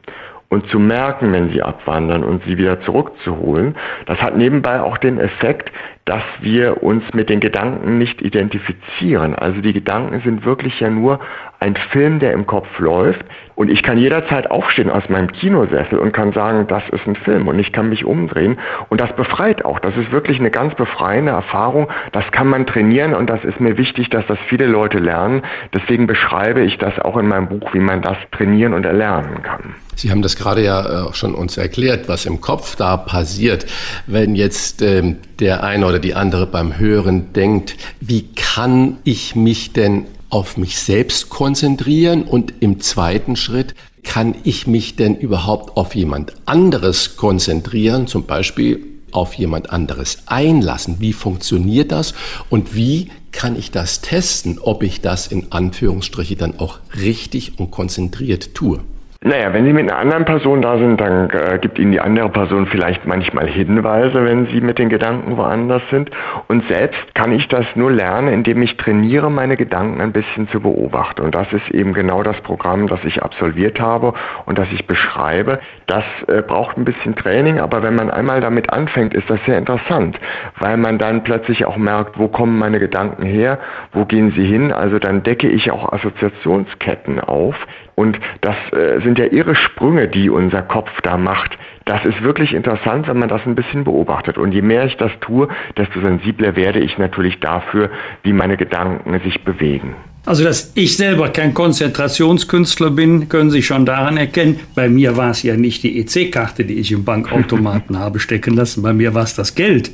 und 0.49 0.67
zu 0.69 0.79
merken, 0.79 1.31
wenn 1.33 1.51
sie 1.51 1.61
abwandern 1.61 2.23
und 2.23 2.43
sie 2.45 2.57
wieder 2.57 2.81
zurückzuholen. 2.81 3.75
Das 4.07 4.19
hat 4.21 4.35
nebenbei 4.35 4.81
auch 4.81 4.97
den 4.97 5.19
Effekt, 5.19 5.71
dass 6.05 6.23
wir 6.41 6.83
uns 6.83 7.03
mit 7.13 7.29
den 7.29 7.39
Gedanken 7.39 7.97
nicht 7.97 8.21
identifizieren. 8.21 9.35
Also 9.35 9.61
die 9.61 9.73
Gedanken 9.73 10.21
sind 10.21 10.43
wirklich 10.45 10.79
ja 10.79 10.89
nur 10.89 11.19
ein 11.63 11.75
Film, 11.91 12.19
der 12.19 12.33
im 12.33 12.45
Kopf 12.45 12.67
läuft. 12.79 13.23
Und 13.55 13.69
ich 13.69 13.83
kann 13.83 13.97
jederzeit 13.97 14.51
aufstehen 14.51 14.89
aus 14.89 15.07
meinem 15.07 15.31
Kinosessel 15.31 15.99
und 15.99 16.11
kann 16.11 16.33
sagen, 16.33 16.67
das 16.67 16.83
ist 16.89 17.07
ein 17.07 17.15
Film 17.15 17.47
und 17.47 17.57
ich 17.59 17.71
kann 17.71 17.87
mich 17.87 18.03
umdrehen. 18.03 18.59
Und 18.89 18.99
das 18.99 19.15
befreit 19.15 19.63
auch. 19.63 19.79
Das 19.79 19.95
ist 19.95 20.11
wirklich 20.11 20.39
eine 20.39 20.51
ganz 20.51 20.75
befreiende 20.75 21.31
Erfahrung. 21.31 21.87
Das 22.11 22.29
kann 22.31 22.47
man 22.47 22.65
trainieren 22.65 23.13
und 23.13 23.29
das 23.29 23.43
ist 23.45 23.61
mir 23.61 23.77
wichtig, 23.77 24.09
dass 24.09 24.25
das 24.27 24.39
viele 24.49 24.65
Leute 24.65 24.97
lernen. 24.97 25.43
Deswegen 25.73 26.05
beschreibe 26.05 26.61
ich 26.61 26.77
das 26.79 26.99
auch 26.99 27.15
in 27.15 27.27
meinem 27.27 27.47
Buch, 27.47 27.73
wie 27.73 27.79
man 27.79 28.01
das 28.01 28.17
trainieren 28.31 28.73
und 28.73 28.85
erlernen 28.85 29.41
kann. 29.43 29.75
Sie 29.95 30.11
haben 30.11 30.21
das 30.21 30.35
gerade 30.35 30.63
ja 30.63 31.07
äh, 31.07 31.13
schon 31.13 31.35
uns 31.35 31.57
erklärt, 31.57 32.09
was 32.09 32.25
im 32.25 32.41
Kopf 32.41 32.75
da 32.75 32.97
passiert, 32.97 33.65
wenn 34.07 34.35
jetzt 34.35 34.81
ähm, 34.81 35.17
der 35.43 35.61
eine 35.61 35.85
oder 35.85 35.99
die 35.99 36.15
andere 36.15 36.47
beim 36.47 36.77
Hören 36.77 37.33
denkt, 37.33 37.75
wie 37.99 38.29
kann 38.33 38.97
ich 39.03 39.35
mich 39.35 39.73
denn 39.73 40.05
auf 40.29 40.55
mich 40.55 40.79
selbst 40.79 41.27
konzentrieren 41.27 42.23
und 42.23 42.53
im 42.61 42.79
zweiten 42.79 43.35
Schritt, 43.35 43.75
kann 44.03 44.35
ich 44.45 44.67
mich 44.67 44.95
denn 44.95 45.17
überhaupt 45.17 45.75
auf 45.75 45.95
jemand 45.95 46.33
anderes 46.45 47.17
konzentrieren, 47.17 48.07
zum 48.07 48.25
Beispiel 48.25 48.85
auf 49.11 49.33
jemand 49.33 49.69
anderes 49.69 50.19
einlassen? 50.27 50.95
Wie 50.99 51.11
funktioniert 51.11 51.91
das 51.91 52.13
und 52.49 52.73
wie 52.73 53.09
kann 53.33 53.57
ich 53.57 53.69
das 53.69 53.99
testen, 53.99 54.59
ob 54.59 54.81
ich 54.81 55.01
das 55.01 55.27
in 55.27 55.51
Anführungsstriche 55.51 56.37
dann 56.37 56.57
auch 56.57 56.79
richtig 56.95 57.59
und 57.59 57.69
konzentriert 57.69 58.55
tue? 58.55 58.79
Naja, 59.25 59.53
wenn 59.53 59.63
Sie 59.63 59.71
mit 59.71 59.89
einer 59.89 59.99
anderen 59.99 60.25
Person 60.25 60.61
da 60.61 60.77
sind, 60.77 60.99
dann 60.99 61.29
äh, 61.29 61.57
gibt 61.57 61.79
Ihnen 61.79 61.93
die 61.93 62.01
andere 62.01 62.27
Person 62.27 62.65
vielleicht 62.65 63.05
manchmal 63.05 63.47
Hinweise, 63.47 64.25
wenn 64.25 64.47
Sie 64.47 64.59
mit 64.59 64.79
den 64.79 64.89
Gedanken 64.89 65.37
woanders 65.37 65.81
sind. 65.89 66.11
Und 66.49 66.67
selbst 66.67 67.15
kann 67.15 67.31
ich 67.31 67.47
das 67.47 67.65
nur 67.75 67.89
lernen, 67.89 68.27
indem 68.27 68.61
ich 68.61 68.75
trainiere, 68.75 69.31
meine 69.31 69.55
Gedanken 69.55 70.01
ein 70.01 70.11
bisschen 70.11 70.49
zu 70.49 70.59
beobachten. 70.59 71.21
Und 71.21 71.35
das 71.35 71.47
ist 71.53 71.71
eben 71.71 71.93
genau 71.93 72.21
das 72.21 72.35
Programm, 72.41 72.87
das 72.87 72.99
ich 73.05 73.23
absolviert 73.23 73.79
habe 73.79 74.13
und 74.45 74.57
das 74.59 74.67
ich 74.73 74.87
beschreibe. 74.87 75.59
Das 75.85 76.03
äh, 76.27 76.41
braucht 76.41 76.77
ein 76.77 76.83
bisschen 76.83 77.15
Training, 77.15 77.61
aber 77.61 77.81
wenn 77.81 77.95
man 77.95 78.11
einmal 78.11 78.41
damit 78.41 78.73
anfängt, 78.73 79.13
ist 79.13 79.29
das 79.29 79.39
sehr 79.45 79.57
interessant, 79.57 80.19
weil 80.59 80.75
man 80.75 80.97
dann 80.97 81.23
plötzlich 81.23 81.65
auch 81.65 81.77
merkt, 81.77 82.19
wo 82.19 82.27
kommen 82.27 82.59
meine 82.59 82.79
Gedanken 82.81 83.23
her, 83.23 83.59
wo 83.93 84.03
gehen 84.03 84.33
sie 84.35 84.45
hin. 84.45 84.73
Also 84.73 84.99
dann 84.99 85.23
decke 85.23 85.47
ich 85.47 85.71
auch 85.71 85.93
Assoziationsketten 85.93 87.21
auf, 87.21 87.55
und 87.95 88.19
das 88.41 88.55
äh, 88.71 89.01
sind 89.01 89.19
ja 89.19 89.25
irre 89.25 89.55
Sprünge, 89.55 90.07
die 90.07 90.29
unser 90.29 90.61
Kopf 90.61 90.89
da 91.01 91.17
macht. 91.17 91.57
Das 91.85 92.03
ist 92.05 92.23
wirklich 92.23 92.53
interessant, 92.53 93.07
wenn 93.07 93.19
man 93.19 93.29
das 93.29 93.45
ein 93.45 93.55
bisschen 93.55 93.83
beobachtet. 93.83 94.37
Und 94.37 94.53
je 94.53 94.61
mehr 94.61 94.85
ich 94.85 94.97
das 94.97 95.11
tue, 95.19 95.49
desto 95.77 95.99
sensibler 96.01 96.55
werde 96.55 96.79
ich 96.79 96.97
natürlich 96.97 97.39
dafür, 97.39 97.89
wie 98.23 98.33
meine 98.33 98.57
Gedanken 98.57 99.19
sich 99.19 99.43
bewegen. 99.43 99.95
Also, 100.25 100.45
dass 100.45 100.71
ich 100.75 100.95
selber 100.95 101.27
kein 101.27 101.53
Konzentrationskünstler 101.53 102.91
bin, 102.91 103.27
können 103.27 103.51
Sie 103.51 103.61
schon 103.61 103.85
daran 103.85 104.15
erkennen. 104.15 104.61
Bei 104.73 104.87
mir 104.87 105.17
war 105.17 105.31
es 105.31 105.43
ja 105.43 105.57
nicht 105.57 105.83
die 105.83 105.99
EC-Karte, 105.99 106.63
die 106.63 106.75
ich 106.75 106.93
im 106.93 107.03
Bankautomaten 107.03 107.99
habe 107.99 108.21
stecken 108.21 108.53
lassen. 108.53 108.83
Bei 108.83 108.93
mir 108.93 109.13
war 109.13 109.23
es 109.23 109.35
das 109.35 109.53
Geld, 109.53 109.91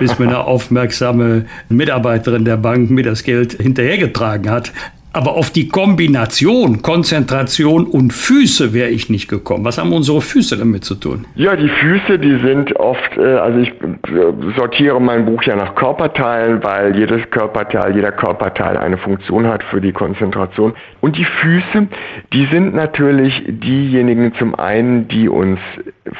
bis 0.00 0.18
mir 0.18 0.28
eine 0.28 0.44
aufmerksame 0.44 1.44
Mitarbeiterin 1.68 2.46
der 2.46 2.56
Bank 2.56 2.90
mir 2.90 3.04
das 3.04 3.22
Geld 3.22 3.52
hinterhergetragen 3.52 4.50
hat. 4.50 4.72
Aber 5.16 5.36
auf 5.36 5.48
die 5.48 5.68
Kombination 5.68 6.82
Konzentration 6.82 7.86
und 7.86 8.12
Füße 8.12 8.74
wäre 8.74 8.90
ich 8.90 9.08
nicht 9.08 9.28
gekommen. 9.28 9.64
Was 9.64 9.78
haben 9.78 9.94
unsere 9.94 10.20
Füße 10.20 10.58
damit 10.58 10.84
zu 10.84 10.94
tun? 10.94 11.24
Ja, 11.36 11.56
die 11.56 11.70
Füße, 11.70 12.18
die 12.18 12.38
sind 12.40 12.76
oft, 12.76 13.16
äh, 13.16 13.22
also 13.22 13.58
ich 13.60 13.70
äh, 13.70 14.52
sortiere 14.58 15.00
mein 15.00 15.24
Buch 15.24 15.42
ja 15.44 15.56
nach 15.56 15.74
Körperteilen, 15.74 16.62
weil 16.62 16.94
jedes 16.94 17.30
Körperteil, 17.30 17.96
jeder 17.96 18.12
Körperteil 18.12 18.76
eine 18.76 18.98
Funktion 18.98 19.46
hat 19.46 19.62
für 19.64 19.80
die 19.80 19.92
Konzentration. 19.92 20.74
Und 21.00 21.16
die 21.16 21.24
Füße, 21.24 21.86
die 22.34 22.46
sind 22.52 22.74
natürlich 22.74 23.42
diejenigen 23.46 24.34
zum 24.34 24.54
einen, 24.54 25.08
die 25.08 25.30
uns 25.30 25.60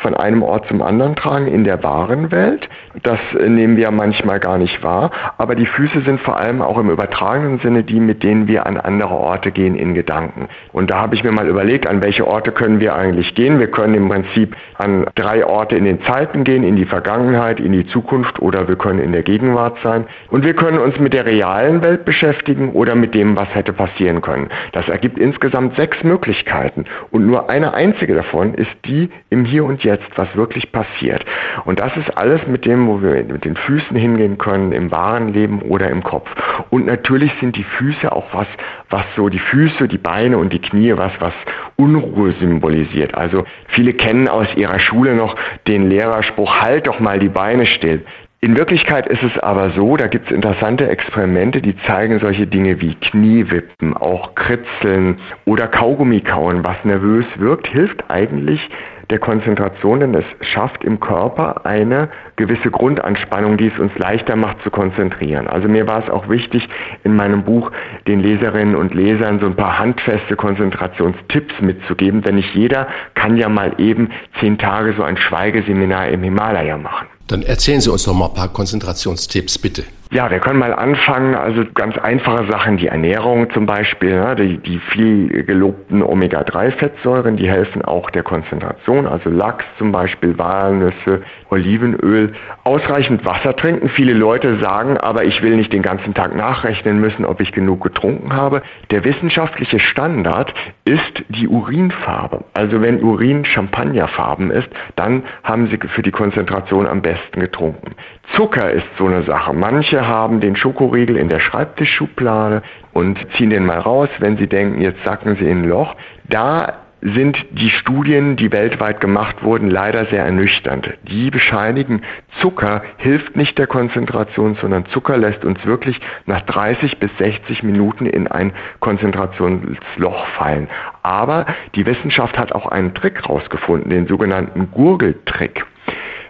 von 0.03 0.15
einem 0.15 0.43
Ort 0.43 0.69
zum 0.69 0.83
anderen 0.83 1.17
tragen 1.17 1.47
in 1.47 1.65
der 1.65 1.83
wahren 1.83 2.31
Welt. 2.31 2.69
Das 3.03 3.19
nehmen 3.35 3.77
wir 3.77 3.91
manchmal 3.91 4.41
gar 4.41 4.59
nicht 4.59 4.83
wahr. 4.83 5.11
Aber 5.39 5.55
die 5.55 5.67
Füße 5.67 6.03
sind 6.03 6.21
vor 6.21 6.39
allem 6.39 6.63
auch 6.63 6.79
im 6.79 6.91
übertragenen 6.91 7.59
Sinne 7.61 7.85
die, 7.85 8.01
mit 8.01 8.23
denen 8.23 8.49
wir 8.49 8.67
an 8.67 8.79
andere 8.87 9.15
Orte 9.15 9.51
gehen 9.51 9.75
in 9.75 9.95
Gedanken. 9.95 10.49
Und 10.73 10.91
da 10.91 11.01
habe 11.01 11.15
ich 11.15 11.25
mir 11.25 11.33
mal 11.33 11.49
überlegt, 11.49 11.87
an 11.87 12.03
welche 12.03 12.27
Orte 12.27 12.53
können 12.53 12.81
wir 12.81 12.95
eigentlich 12.95 13.35
gehen. 13.35 13.59
Wir 13.59 13.71
können 13.71 13.95
im 13.95 14.09
Prinzip 14.09 14.57
an 14.79 15.07
drei 15.15 15.45
Orte 15.45 15.77
in 15.77 15.85
den 15.85 16.03
Zeiten 16.03 16.45
gehen, 16.45 16.63
in 16.63 16.77
die 16.77 16.87
Vergangenheit, 16.87 17.61
in 17.61 17.73
die 17.73 17.87
Zukunft 17.87 18.41
oder 18.41 18.69
wir 18.69 18.77
können 18.77 19.01
in 19.01 19.13
der 19.13 19.23
Gegenwart 19.23 19.79
sein. 19.83 20.07
Und 20.31 20.45
wir 20.45 20.55
können 20.55 20.79
uns 20.79 20.99
mit 20.99 21.13
der 21.13 21.27
realen 21.27 21.83
Welt 21.83 22.05
beschäftigen 22.05 22.73
oder 22.73 22.95
mit 22.95 23.15
dem, 23.15 23.37
was 23.37 23.55
hätte 23.55 23.73
passieren 23.73 24.23
können. 24.23 24.49
Das 24.73 24.89
ergibt 24.89 25.19
insgesamt 25.19 25.77
sechs 25.77 26.03
Möglichkeiten. 26.05 26.85
Und 27.11 27.27
nur 27.27 27.51
eine 27.51 27.75
einzige 27.75 28.15
davon 28.15 28.55
ist 28.55 28.71
die 28.85 29.11
im 29.31 29.45
Hier 29.45 29.65
und 29.65 29.83
Jetzt, 29.83 30.09
was 30.17 30.35
wirklich 30.37 30.71
passiert. 30.73 31.25
Und 31.65 31.81
das 31.81 31.97
ist 31.97 32.17
alles 32.17 32.47
mit 32.47 32.65
dem, 32.65 32.87
wo 32.87 33.03
wir 33.03 33.25
mit 33.25 33.45
den 33.45 33.57
Füßen 33.57 33.97
hingehen 33.97 34.39
können, 34.39 34.73
im 34.73 34.91
wahren 34.91 35.33
Leben 35.33 35.63
oder 35.63 35.91
im 35.91 36.03
Kopf. 36.03 36.31
Und 36.71 36.87
natürlich 36.87 37.33
sind 37.41 37.57
die 37.57 37.65
Füße 37.65 38.13
auch 38.13 38.27
was, 38.33 38.47
was 38.91 39.05
so 39.17 39.29
die 39.29 39.39
Füße, 39.39 39.89
die 39.89 39.99
Beine 39.99 40.39
und 40.39 40.53
die 40.53 40.61
Knie, 40.61 40.97
was, 40.97 41.13
was 41.19 41.35
Unruhe 41.77 42.33
symbolisiert. 42.41 43.15
Also 43.15 43.45
viele 43.69 43.93
kennen 43.93 44.29
aus 44.29 44.49
ihrer 44.57 44.79
Schule 44.79 45.15
noch 45.15 45.37
den 45.67 45.89
Lehrerspruch, 45.89 46.61
halt 46.61 46.87
doch 46.87 47.01
mal 47.01 47.19
die 47.19 47.29
Beine 47.29 47.67
still. 47.67 48.05
In 48.41 48.57
Wirklichkeit 48.57 49.07
ist 49.07 49.23
es 49.23 49.39
aber 49.39 49.71
so, 49.71 49.97
da 49.97 50.07
gibt 50.07 50.27
es 50.27 50.33
interessante 50.33 50.89
Experimente, 50.89 51.63
die 51.63 51.77
zeigen 51.87 52.21
solche 52.21 52.47
Dinge 52.47 52.81
wie 52.81 52.95
Kniewippen, 52.95 53.97
auch 53.97 54.35
Kritzeln 54.35 55.19
oder 55.47 55.67
Kaugummi 55.67 56.21
kauen, 56.21 56.65
was 56.65 56.77
nervös 56.85 57.25
wirkt, 57.39 57.67
hilft 57.67 58.09
eigentlich 58.11 58.61
der 59.11 59.19
Konzentration, 59.19 60.01
denn 60.01 60.15
es 60.15 60.25
schafft 60.41 60.85
im 60.85 60.99
Körper 60.99 61.65
eine 61.65 62.09
gewisse 62.37 62.71
Grundanspannung, 62.71 63.57
die 63.57 63.69
es 63.69 63.79
uns 63.79 63.93
leichter 63.99 64.37
macht 64.37 64.63
zu 64.63 64.71
konzentrieren. 64.71 65.47
Also 65.47 65.69
mir 65.69 65.87
war 65.87 66.03
es 66.03 66.11
auch 66.11 66.29
wichtig, 66.29 66.69
in 67.05 67.15
meinem 67.15 67.45
Buch 67.45 67.71
den 68.07 68.21
Leserinnen 68.21 68.75
und 68.75 68.95
Lesern 68.95 69.39
so 69.41 69.47
ein 69.47 69.57
paar 69.57 69.79
handfeste 69.79 70.35
Konzentrationstipps 70.37 71.55
mitzugeben, 71.61 72.23
denn 72.23 72.35
nicht 72.35 72.55
jeder 72.55 72.89
kann 73.15 73.37
ja 73.37 73.49
mal 73.49 73.75
eben 73.79 74.11
zehn 74.41 74.59
Tage 74.59 74.95
so 74.97 75.03
ein 75.03 75.17
Schweigeseminar 75.17 76.09
im 76.09 76.23
Himalaya 76.23 76.77
machen. 76.77 77.07
Dann 77.29 77.43
erzählen 77.43 77.81
Sie 77.81 77.91
uns 77.91 78.05
doch 78.05 78.15
mal 78.15 78.27
ein 78.27 78.35
paar 78.35 78.53
Konzentrationstipps, 78.53 79.59
bitte. 79.59 79.85
Ja, 80.13 80.31
wir 80.31 80.39
können 80.39 80.61
mal 80.61 80.73
anfangen, 80.73 81.35
also 81.35 81.65
ganz 81.75 81.99
einfache 81.99 82.47
Sachen, 82.47 82.77
die 82.77 82.87
Ernährung 82.87 83.51
zum 83.51 83.67
Beispiel, 83.67 84.21
ne, 84.21 84.37
die, 84.37 84.59
die 84.59 84.79
viel 84.79 85.43
gelobten 85.43 86.01
Omega-3-Fettsäuren, 86.01 87.37
die 87.37 87.49
helfen 87.49 87.83
auch 87.83 88.09
der 88.11 88.23
Konzentration, 88.23 89.09
also 89.09 89.31
Lachs 89.31 89.65
zum 89.79 89.91
Beispiel, 89.91 90.39
Walnüsse, 90.39 91.23
Olivenöl, 91.51 92.35
ausreichend 92.63 93.27
Wasser 93.27 93.57
trinken. 93.57 93.89
Viele 93.89 94.13
Leute 94.13 94.59
sagen, 94.61 94.97
aber 94.97 95.25
ich 95.25 95.43
will 95.43 95.57
nicht 95.57 95.73
den 95.73 95.83
ganzen 95.83 96.15
Tag 96.15 96.37
nachrechnen 96.37 97.01
müssen, 97.01 97.25
ob 97.25 97.41
ich 97.41 97.51
genug 97.51 97.83
getrunken 97.83 98.33
habe. 98.33 98.63
Der 98.93 99.05
wissenschaftliche 99.05 99.81
Standard 99.81 100.55
ist 100.85 101.25
die 101.29 101.49
Urinfarbe. 101.49 102.45
Also 102.55 102.81
wenn 102.81 103.03
Urin 103.03 103.45
Champagnerfarben 103.45 104.53
ist, 104.53 104.69
dann 104.95 105.25
haben 105.43 105.67
Sie 105.67 105.79
für 105.89 106.03
die 106.03 106.13
Konzentration 106.13 106.87
am 106.87 107.03
besten 107.03 107.41
getrunken. 107.41 107.97
Zucker 108.35 108.71
ist 108.71 108.87
so 108.99 109.07
eine 109.07 109.23
Sache. 109.23 109.53
Manche 109.53 109.96
haben 110.05 110.41
den 110.41 110.57
Schokoriegel 110.57 111.17
in 111.17 111.29
der 111.29 111.39
Schreibtischschublade 111.39 112.63
und 112.93 113.19
ziehen 113.37 113.51
den 113.51 113.65
mal 113.65 113.79
raus, 113.79 114.09
wenn 114.19 114.37
sie 114.37 114.49
denken, 114.49 114.81
jetzt 114.81 115.05
sacken 115.05 115.37
sie 115.37 115.45
in 115.45 115.63
ein 115.63 115.69
Loch. 115.69 115.95
Da 116.29 116.75
sind 117.03 117.37
die 117.53 117.71
Studien, 117.71 118.37
die 118.37 118.51
weltweit 118.51 119.01
gemacht 119.01 119.43
wurden, 119.43 119.71
leider 119.71 120.07
sehr 120.07 120.25
ernüchternd. 120.25 120.95
Die 121.05 121.31
bescheinigen, 121.31 122.03
Zucker 122.41 122.83
hilft 122.97 123.37
nicht 123.37 123.59
der 123.59 123.67
Konzentration, 123.67 124.57
sondern 124.61 124.87
Zucker 124.87 125.17
lässt 125.17 125.45
uns 125.45 125.65
wirklich 125.65 126.01
nach 126.25 126.41
30 126.43 126.99
bis 126.99 127.11
60 127.19 127.63
Minuten 127.63 128.07
in 128.07 128.27
ein 128.27 128.53
Konzentrationsloch 128.81 130.27
fallen. 130.39 130.69
Aber 131.03 131.47
die 131.75 131.87
Wissenschaft 131.87 132.39
hat 132.39 132.53
auch 132.53 132.67
einen 132.67 132.95
Trick 132.95 133.29
rausgefunden, 133.29 133.91
den 133.91 134.07
sogenannten 134.07 134.71
Gurgeltrick. 134.73 135.65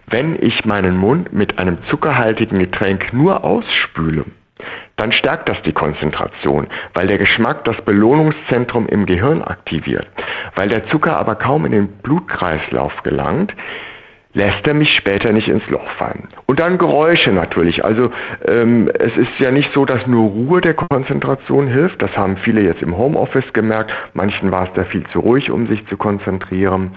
Wenn 0.08 0.40
ich 0.40 0.64
meinen 0.64 0.96
Mund 0.96 1.32
mit 1.32 1.58
einem 1.58 1.78
zuckerhaltigen 1.90 2.60
Getränk 2.60 3.12
nur 3.12 3.42
ausspüle, 3.42 4.25
dann 4.96 5.12
stärkt 5.12 5.48
das 5.48 5.60
die 5.62 5.72
Konzentration, 5.72 6.68
weil 6.94 7.06
der 7.08 7.18
Geschmack 7.18 7.64
das 7.64 7.76
Belohnungszentrum 7.82 8.86
im 8.86 9.04
Gehirn 9.04 9.42
aktiviert. 9.42 10.06
Weil 10.54 10.68
der 10.68 10.86
Zucker 10.86 11.18
aber 11.18 11.34
kaum 11.34 11.66
in 11.66 11.72
den 11.72 11.88
Blutkreislauf 11.98 13.02
gelangt, 13.02 13.52
lässt 14.37 14.66
er 14.66 14.75
mich 14.75 14.95
später 14.95 15.33
nicht 15.33 15.49
ins 15.49 15.66
Loch 15.71 15.88
fallen. 15.93 16.28
Und 16.45 16.61
dann 16.61 16.76
Geräusche 16.76 17.33
natürlich. 17.33 17.85
Also 17.85 18.11
ähm, 18.47 18.90
es 18.99 19.16
ist 19.16 19.38
ja 19.38 19.50
nicht 19.50 19.73
so, 19.73 19.87
dass 19.87 20.07
nur 20.07 20.28
Ruhe 20.28 20.61
der 20.61 20.75
Konzentration 20.75 21.66
hilft. 21.66 22.02
Das 22.02 22.14
haben 22.16 22.37
viele 22.37 22.61
jetzt 22.61 22.83
im 22.83 22.97
Homeoffice 22.99 23.50
gemerkt. 23.55 23.90
Manchen 24.12 24.52
war 24.52 24.64
es 24.64 24.73
da 24.75 24.85
viel 24.85 25.05
zu 25.09 25.21
ruhig, 25.21 25.50
um 25.50 25.66
sich 25.66 25.87
zu 25.87 25.97
konzentrieren. 25.97 26.93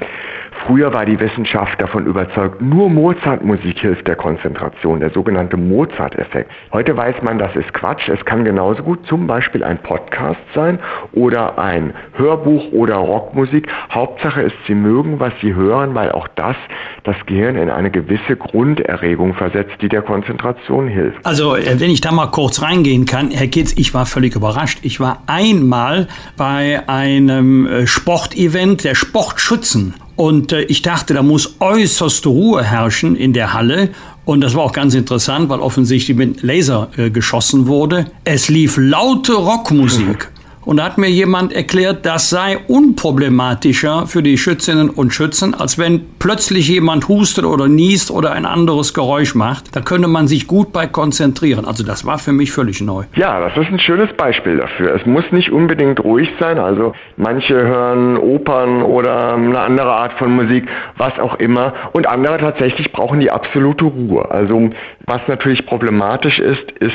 Früher 0.65 0.93
war 0.93 1.05
die 1.05 1.19
Wissenschaft 1.19 1.81
davon 1.81 2.05
überzeugt, 2.05 2.61
nur 2.61 2.89
Mozart-Musik 2.89 3.79
hilft 3.79 4.07
der 4.07 4.17
Konzentration, 4.17 4.99
der 4.99 5.11
sogenannte 5.11 5.55
Mozart-Effekt. 5.55 6.51
Heute 6.73 6.97
weiß 6.97 7.21
man, 7.21 7.39
das 7.39 7.55
ist 7.55 7.73
Quatsch. 7.73 8.09
Es 8.09 8.23
kann 8.25 8.43
genauso 8.43 8.83
gut 8.83 9.05
zum 9.07 9.25
Beispiel 9.25 9.63
ein 9.63 9.77
Podcast 9.77 10.41
sein 10.53 10.79
oder 11.13 11.57
ein 11.57 11.93
Hörbuch 12.15 12.73
oder 12.73 12.95
Rockmusik. 12.95 13.69
Hauptsache 13.89 14.41
ist, 14.41 14.55
Sie 14.67 14.75
mögen, 14.75 15.21
was 15.21 15.31
Sie 15.39 15.55
hören, 15.55 15.95
weil 15.95 16.11
auch 16.11 16.27
das 16.35 16.57
das 17.03 17.15
Gehirn 17.29 17.55
in 17.55 17.69
eine 17.69 17.91
gewisse 17.91 18.35
Grunderregung 18.35 19.35
versetzt, 19.35 19.75
die 19.81 19.87
der 19.87 20.01
Konzentration 20.01 20.87
hilft. 20.87 21.23
Also, 21.25 21.55
äh, 21.55 21.79
wenn 21.79 21.91
ich 21.91 22.01
da 22.01 22.11
mal 22.11 22.27
kurz 22.27 22.61
reingehen 22.61 23.05
kann, 23.05 23.31
Herr 23.31 23.47
Kitz, 23.47 23.73
ich 23.77 23.93
war 23.93 24.05
völlig 24.05 24.35
überrascht. 24.35 24.79
Ich 24.81 24.99
war 24.99 25.23
einmal 25.27 26.07
bei 26.35 26.81
einem 26.89 27.67
äh, 27.67 27.87
Sportevent 27.87 28.83
der 28.83 28.95
Sportschützen 28.95 29.93
und 30.15 30.51
äh, 30.51 30.63
ich 30.63 30.81
dachte, 30.81 31.13
da 31.13 31.23
muss 31.23 31.55
äußerste 31.59 32.29
Ruhe 32.29 32.63
herrschen 32.63 33.15
in 33.15 33.31
der 33.31 33.53
Halle. 33.53 33.89
Und 34.25 34.41
das 34.41 34.53
war 34.55 34.63
auch 34.63 34.73
ganz 34.73 34.93
interessant, 34.95 35.49
weil 35.49 35.59
offensichtlich 35.59 36.17
mit 36.17 36.43
Laser 36.43 36.89
äh, 36.97 37.09
geschossen 37.09 37.67
wurde. 37.67 38.07
Es 38.25 38.49
lief 38.49 38.77
laute 38.77 39.33
Rockmusik. 39.33 40.29
Und 40.69 40.77
da 40.77 40.83
hat 40.83 40.99
mir 40.99 41.09
jemand 41.09 41.51
erklärt, 41.51 42.05
das 42.05 42.29
sei 42.29 42.59
unproblematischer 42.67 44.05
für 44.05 44.21
die 44.21 44.37
Schützinnen 44.37 44.91
und 44.91 45.11
Schützen, 45.11 45.55
als 45.55 45.79
wenn 45.79 46.05
plötzlich 46.19 46.69
jemand 46.69 47.07
hustet 47.07 47.43
oder 47.43 47.67
niest 47.67 48.11
oder 48.11 48.33
ein 48.33 48.45
anderes 48.45 48.93
Geräusch 48.93 49.33
macht. 49.33 49.75
Da 49.75 49.81
könnte 49.81 50.07
man 50.07 50.27
sich 50.27 50.45
gut 50.45 50.71
bei 50.71 50.85
konzentrieren. 50.85 51.65
Also 51.65 51.83
das 51.83 52.05
war 52.05 52.19
für 52.19 52.33
mich 52.33 52.51
völlig 52.51 52.81
neu. 52.81 53.05
Ja, 53.15 53.39
das 53.39 53.57
ist 53.57 53.73
ein 53.73 53.79
schönes 53.79 54.13
Beispiel 54.13 54.57
dafür. 54.57 54.93
Es 54.93 55.03
muss 55.07 55.23
nicht 55.31 55.51
unbedingt 55.51 56.03
ruhig 56.03 56.29
sein. 56.39 56.59
Also 56.59 56.93
manche 57.17 57.55
hören 57.55 58.17
Opern 58.17 58.83
oder 58.83 59.33
eine 59.33 59.59
andere 59.59 59.91
Art 59.91 60.19
von 60.19 60.35
Musik, 60.35 60.67
was 60.97 61.17
auch 61.17 61.39
immer. 61.39 61.73
Und 61.93 62.07
andere 62.07 62.37
tatsächlich 62.37 62.91
brauchen 62.91 63.19
die 63.21 63.31
absolute 63.31 63.85
Ruhe. 63.85 64.29
Also 64.29 64.69
was 65.07 65.21
natürlich 65.27 65.65
problematisch 65.65 66.37
ist, 66.37 66.69
ist 66.79 66.93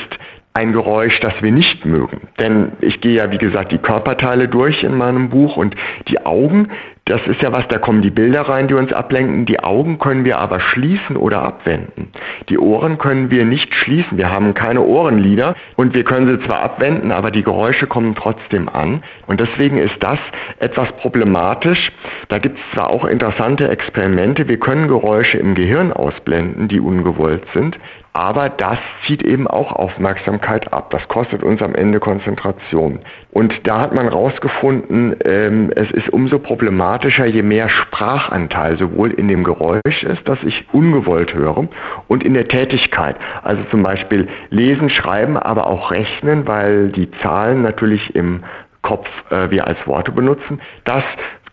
ein 0.55 0.73
Geräusch, 0.73 1.19
das 1.21 1.35
wir 1.43 1.51
nicht 1.51 1.85
mögen. 1.85 2.29
Denn 2.39 2.73
ich 2.81 3.01
gehe 3.01 3.17
ja, 3.17 3.33
wie 3.33 3.39
gesagt, 3.39 3.73
die 3.73 3.79
Körperteile 3.79 4.49
durch 4.49 4.85
in 4.85 4.97
meinem 4.97 5.29
Buch 5.29 5.57
und 5.57 5.75
die 6.09 6.25
Augen, 6.25 6.69
Das 7.07 7.21
ist 7.27 7.43
ja 7.43 7.53
was, 7.53 7.69
da 7.69 7.79
kommen 7.79 8.01
die 8.01 8.11
Bilder 8.11 8.43
rein, 8.49 8.67
die 8.67 8.73
uns 8.73 8.91
ablenken. 8.91 9.45
Die 9.45 9.61
Augen 9.61 9.99
können 9.99 10.25
wir 10.25 10.39
aber 10.39 10.61
schließen 10.61 11.19
oder 11.19 11.43
abwenden. 11.43 12.13
Die 12.49 12.59
Ohren 12.59 12.97
können 12.97 13.31
wir 13.31 13.45
nicht 13.45 13.75
schließen. 13.75 14.17
Wir 14.17 14.31
haben 14.31 14.55
keine 14.55 14.81
Ohrenlider 14.81 15.55
und 15.77 15.95
wir 15.95 16.05
können 16.05 16.27
sie 16.29 16.47
zwar 16.47 16.63
abwenden, 16.63 17.13
aber 17.13 17.31
die 17.31 17.43
Geräusche 17.43 17.87
kommen 17.87 18.15
trotzdem 18.15 18.71
an. 18.71 19.03
Und 19.27 19.39
deswegen 19.39 19.77
ist 19.77 19.97
das 20.01 20.19
etwas 20.61 20.91
problematisch. 20.93 21.93
Da 22.29 22.39
gibt 22.39 22.59
es 22.59 22.65
zwar 22.75 22.89
auch 22.89 23.05
interessante 23.05 23.69
Experimente. 23.69 24.49
Wir 24.49 24.59
können 24.59 24.89
Geräusche 24.89 25.37
im 25.37 25.55
Gehirn 25.55 25.93
ausblenden, 25.93 26.69
die 26.69 26.81
ungewollt 26.81 27.45
sind. 27.53 27.79
Aber 28.17 28.49
das 28.49 28.79
zieht 29.05 29.25
eben 29.25 29.49
auch 29.49 29.73
Aufmerksamkeit 29.73 30.73
ab. 30.73 30.91
Das 30.91 31.07
kostet 31.09 31.43
uns 31.43 31.61
am 31.61 31.75
Ende 31.75 31.99
Konzentration. 31.99 33.01
Und 33.33 33.53
da 33.65 33.81
hat 33.81 33.93
man 33.93 34.05
herausgefunden, 34.05 35.17
ähm, 35.25 35.73
es 35.75 35.91
ist 35.91 36.11
umso 36.11 36.39
problematischer, 36.39 37.27
je 37.27 37.43
mehr 37.43 37.69
Sprachanteil 37.69 38.79
sowohl 38.79 39.11
in 39.11 39.27
dem 39.27 39.43
Geräusch 39.43 40.05
ist, 40.05 40.29
das 40.29 40.39
ich 40.45 40.65
ungewollt 40.73 41.35
höre, 41.35 41.67
und 42.07 42.23
in 42.23 42.35
der 42.35 42.47
Tätigkeit. 42.47 43.17
Also 43.43 43.65
zum 43.73 43.83
Beispiel 43.83 44.29
lesen, 44.49 44.91
schreiben, 44.91 45.37
aber 45.37 45.67
auch 45.67 45.91
rechnen, 45.91 46.47
weil 46.47 46.91
die 46.91 47.11
Zahlen 47.21 47.63
natürlich 47.63 48.15
im 48.15 48.45
Kopf 48.83 49.09
äh, 49.31 49.51
wir 49.51 49.67
als 49.67 49.85
Worte 49.89 50.13
benutzen. 50.13 50.61
Das 50.85 51.03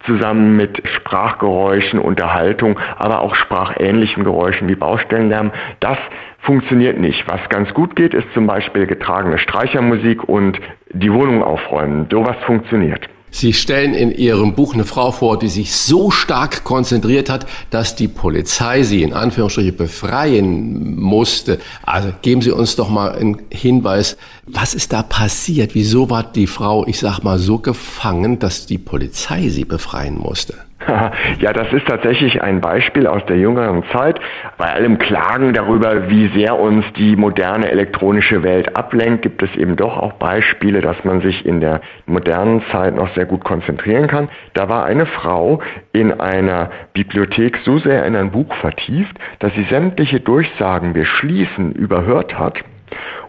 zusammen 0.06 0.56
mit 0.56 0.82
Sprachgeräuschen, 0.96 2.00
Unterhaltung, 2.00 2.80
aber 2.98 3.22
auch 3.22 3.36
sprachähnlichen 3.36 4.24
Geräuschen 4.24 4.68
wie 4.68 4.76
Baustellenlärm, 4.76 5.52
das 5.80 5.98
funktioniert 6.40 7.00
nicht. 7.00 7.28
Was 7.28 7.48
ganz 7.50 7.74
gut 7.74 7.96
geht, 7.96 8.14
ist 8.14 8.28
zum 8.34 8.48
Beispiel 8.48 8.88
getragene 8.88 9.38
Streichermusik 9.38 10.24
und 10.24 10.60
die 10.92 11.14
Wohnung 11.14 11.44
aufräumen. 11.44 12.08
Sowas 12.10 12.38
funktioniert. 12.46 13.08
Sie 13.32 13.54
stellen 13.54 13.94
in 13.94 14.12
Ihrem 14.12 14.56
Buch 14.56 14.74
eine 14.74 14.84
Frau 14.84 15.12
vor, 15.12 15.40
die 15.40 15.48
sich 15.48 15.74
so 15.74 16.12
stark 16.12 16.66
konzentriert 16.66 17.30
hat, 17.30 17.48
dass 17.70 17.96
die 17.96 18.10
Polizei 18.10 18.84
sie 18.84 19.04
in 19.04 19.14
Anführungsstrichen 19.14 19.78
befreien 19.78 21.00
musste. 21.00 21.60
Also 21.82 22.10
geben 22.22 22.42
Sie 22.42 22.52
uns 22.52 22.76
doch 22.76 22.90
mal 22.90 23.14
einen 23.14 23.42
Hinweis, 23.50 24.18
was 24.46 24.74
ist 24.74 24.92
da 24.92 25.02
passiert? 25.02 25.76
Wieso 25.76 26.10
war 26.10 26.24
die 26.24 26.48
Frau, 26.48 26.86
ich 26.86 27.00
sag 27.00 27.22
mal, 27.24 27.40
so 27.40 27.58
gefangen, 27.58 28.38
dass 28.40 28.66
die 28.66 28.78
Polizei 28.78 29.48
sie 29.48 29.66
befreien 29.66 30.18
musste? 30.18 30.56
Ja, 31.40 31.54
das 31.54 31.72
ist 31.74 31.88
tatsächlich 31.88 32.42
ein 32.42 32.62
Beispiel 32.62 33.08
aus 33.08 33.26
der 33.26 33.38
jüngeren 33.38 33.84
Zeit. 33.92 34.20
Bei 34.58 34.72
allem 34.74 34.98
Klagen 34.98 35.54
darüber, 35.54 36.10
wie 36.10 36.28
sehr 36.30 36.60
uns 36.60 36.86
die 36.98 37.16
moderne 37.16 37.70
elektronische 37.70 38.44
Welt 38.44 38.76
ablenkt, 38.76 39.22
gibt 39.24 39.42
es 39.42 39.56
eben 39.56 39.76
doch 39.76 39.98
auch 39.98 40.14
Beispiele, 40.14 40.82
dass 40.82 41.04
man 41.04 41.22
sich 41.22 41.46
in 41.46 41.60
der 41.60 41.82
modernen 42.06 42.64
Zeit 42.72 42.96
noch 42.96 43.14
sehr 43.16 43.26
gut 43.26 43.44
konzentrieren 43.44 44.08
kann. 44.08 44.30
Da 44.54 44.70
war 44.70 44.86
eine 44.86 45.06
Frau 45.06 45.62
in 45.94 46.20
einer 46.20 46.72
Bibliothek 46.94 47.60
so 47.64 47.80
sehr 47.80 48.06
in 48.06 48.16
ein 48.16 48.32
Buch 48.32 48.54
vertieft, 48.56 49.16
dass 49.40 49.54
sie 49.54 49.64
sämtliche 49.64 50.20
Durchsagen, 50.20 50.96
wir 50.96 51.06
schließen, 51.06 51.72
überhört 51.74 52.38
hat 52.38 52.58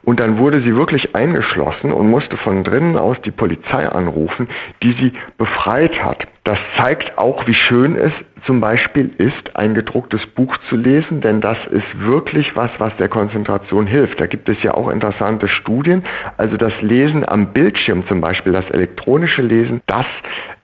und 0.04 0.20
dann 0.20 0.38
wurde 0.38 0.62
sie 0.62 0.74
wirklich 0.74 1.14
eingeschlossen 1.14 1.92
und 1.92 2.10
musste 2.10 2.36
von 2.36 2.64
drinnen 2.64 2.96
aus 2.96 3.20
die 3.22 3.30
Polizei 3.30 3.88
anrufen, 3.88 4.48
die 4.82 4.92
sie 4.92 5.12
befreit 5.38 6.02
hat. 6.02 6.26
Das 6.44 6.58
zeigt 6.76 7.18
auch, 7.18 7.46
wie 7.46 7.54
schön 7.54 7.96
es 7.96 8.12
zum 8.46 8.60
Beispiel 8.60 9.12
ist, 9.18 9.54
ein 9.54 9.74
gedrucktes 9.74 10.26
Buch 10.26 10.56
zu 10.68 10.74
lesen, 10.76 11.20
denn 11.20 11.40
das 11.40 11.58
ist 11.70 12.00
wirklich 12.00 12.56
was, 12.56 12.70
was 12.78 12.96
der 12.96 13.08
Konzentration 13.08 13.86
hilft. 13.86 14.20
Da 14.20 14.26
gibt 14.26 14.48
es 14.48 14.60
ja 14.64 14.74
auch 14.74 14.88
interessante 14.88 15.46
Studien. 15.46 16.02
Also 16.36 16.56
das 16.56 16.72
Lesen 16.80 17.28
am 17.28 17.52
Bildschirm 17.52 18.04
zum 18.08 18.20
Beispiel, 18.20 18.52
das 18.52 18.68
elektronische 18.70 19.42
Lesen, 19.42 19.80
das 19.86 20.06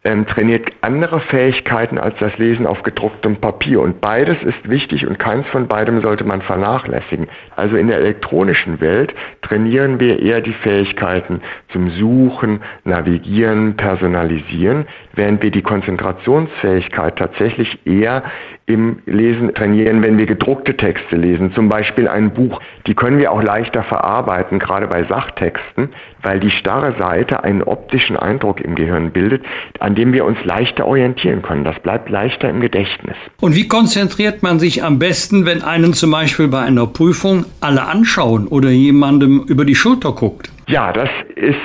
ähm, 0.05 0.27
trainiert 0.27 0.69
andere 0.81 1.21
Fähigkeiten 1.21 1.99
als 1.99 2.17
das 2.19 2.37
Lesen 2.39 2.67
auf 2.67 2.83
gedrucktem 2.83 3.37
Papier. 3.37 3.81
Und 3.81 4.01
beides 4.01 4.43
ist 4.43 4.69
wichtig 4.69 5.07
und 5.07 5.19
keins 5.19 5.47
von 5.49 5.69
beidem 5.69 6.03
sollte 6.03 6.25
man 6.25 6.43
vernachlässigen. 6.43 7.29
Also 7.55 7.77
in 7.77 7.89
der 7.89 7.99
elektronischen 7.99 8.81
Welt 8.81 9.15
trainieren 9.43 10.01
wir 10.01 10.21
eher 10.21 10.41
die 10.41 10.53
Fähigkeiten 10.53 11.41
zum 11.73 11.91
Suchen, 11.91 12.61
Navigieren, 12.85 13.77
Personalisieren, 13.77 14.87
während 15.15 15.43
wir 15.43 15.51
die 15.51 15.63
Konzentrationsfähigkeit 15.63 17.17
tatsächlich 17.17 17.79
eher 17.87 18.23
im 18.69 18.99
Lesen 19.07 19.55
trainieren, 19.55 20.03
wenn 20.03 20.19
wir 20.19 20.27
gedruckte 20.27 20.77
Texte 20.77 21.17
lesen, 21.17 21.55
zum 21.55 21.71
Beispiel 21.71 22.07
ein 22.07 22.35
Buch. 22.35 22.61
Die 22.87 22.95
können 22.95 23.19
wir 23.19 23.33
auch 23.33 23.43
leichter 23.43 23.83
verarbeiten, 23.83 24.59
gerade 24.59 24.87
bei 24.89 25.05
Sachtexten, 25.05 25.89
weil 26.23 26.39
die 26.39 26.51
starre 26.51 26.95
Seite 26.99 27.45
einen 27.45 27.63
optischen 27.63 28.19
Eindruck 28.19 28.61
im 28.61 28.75
Gehirn 28.75 29.11
bildet, 29.11 29.43
an 29.81 29.95
dem 29.95 30.13
wir 30.13 30.27
uns 30.27 30.37
leichter 30.45 30.87
orientieren 30.87 31.41
können. 31.41 31.65
Das 31.65 31.81
bleibt 31.81 32.11
leichter 32.11 32.51
im 32.51 32.61
Gedächtnis. 32.61 33.17
Und 33.41 33.57
wie 33.57 33.69
konzentriert 33.69 34.43
man 34.43 34.59
sich 34.59 34.85
am 34.85 34.99
besten, 34.99 35.47
wenn 35.47 35.63
einen 35.63 35.95
zum 35.95 36.11
Beispiel 36.11 36.49
bei 36.49 36.61
einer 36.61 36.87
Prüfung 36.87 37.47
alle 37.61 37.87
anschauen 37.87 38.49
oder 38.49 38.69
jemandem 39.19 39.47
über 39.49 39.65
die 39.65 39.75
Schulter 39.75 40.13
guckt? 40.13 40.51
Ja, 40.67 40.93
das 40.93 41.09
ist 41.35 41.57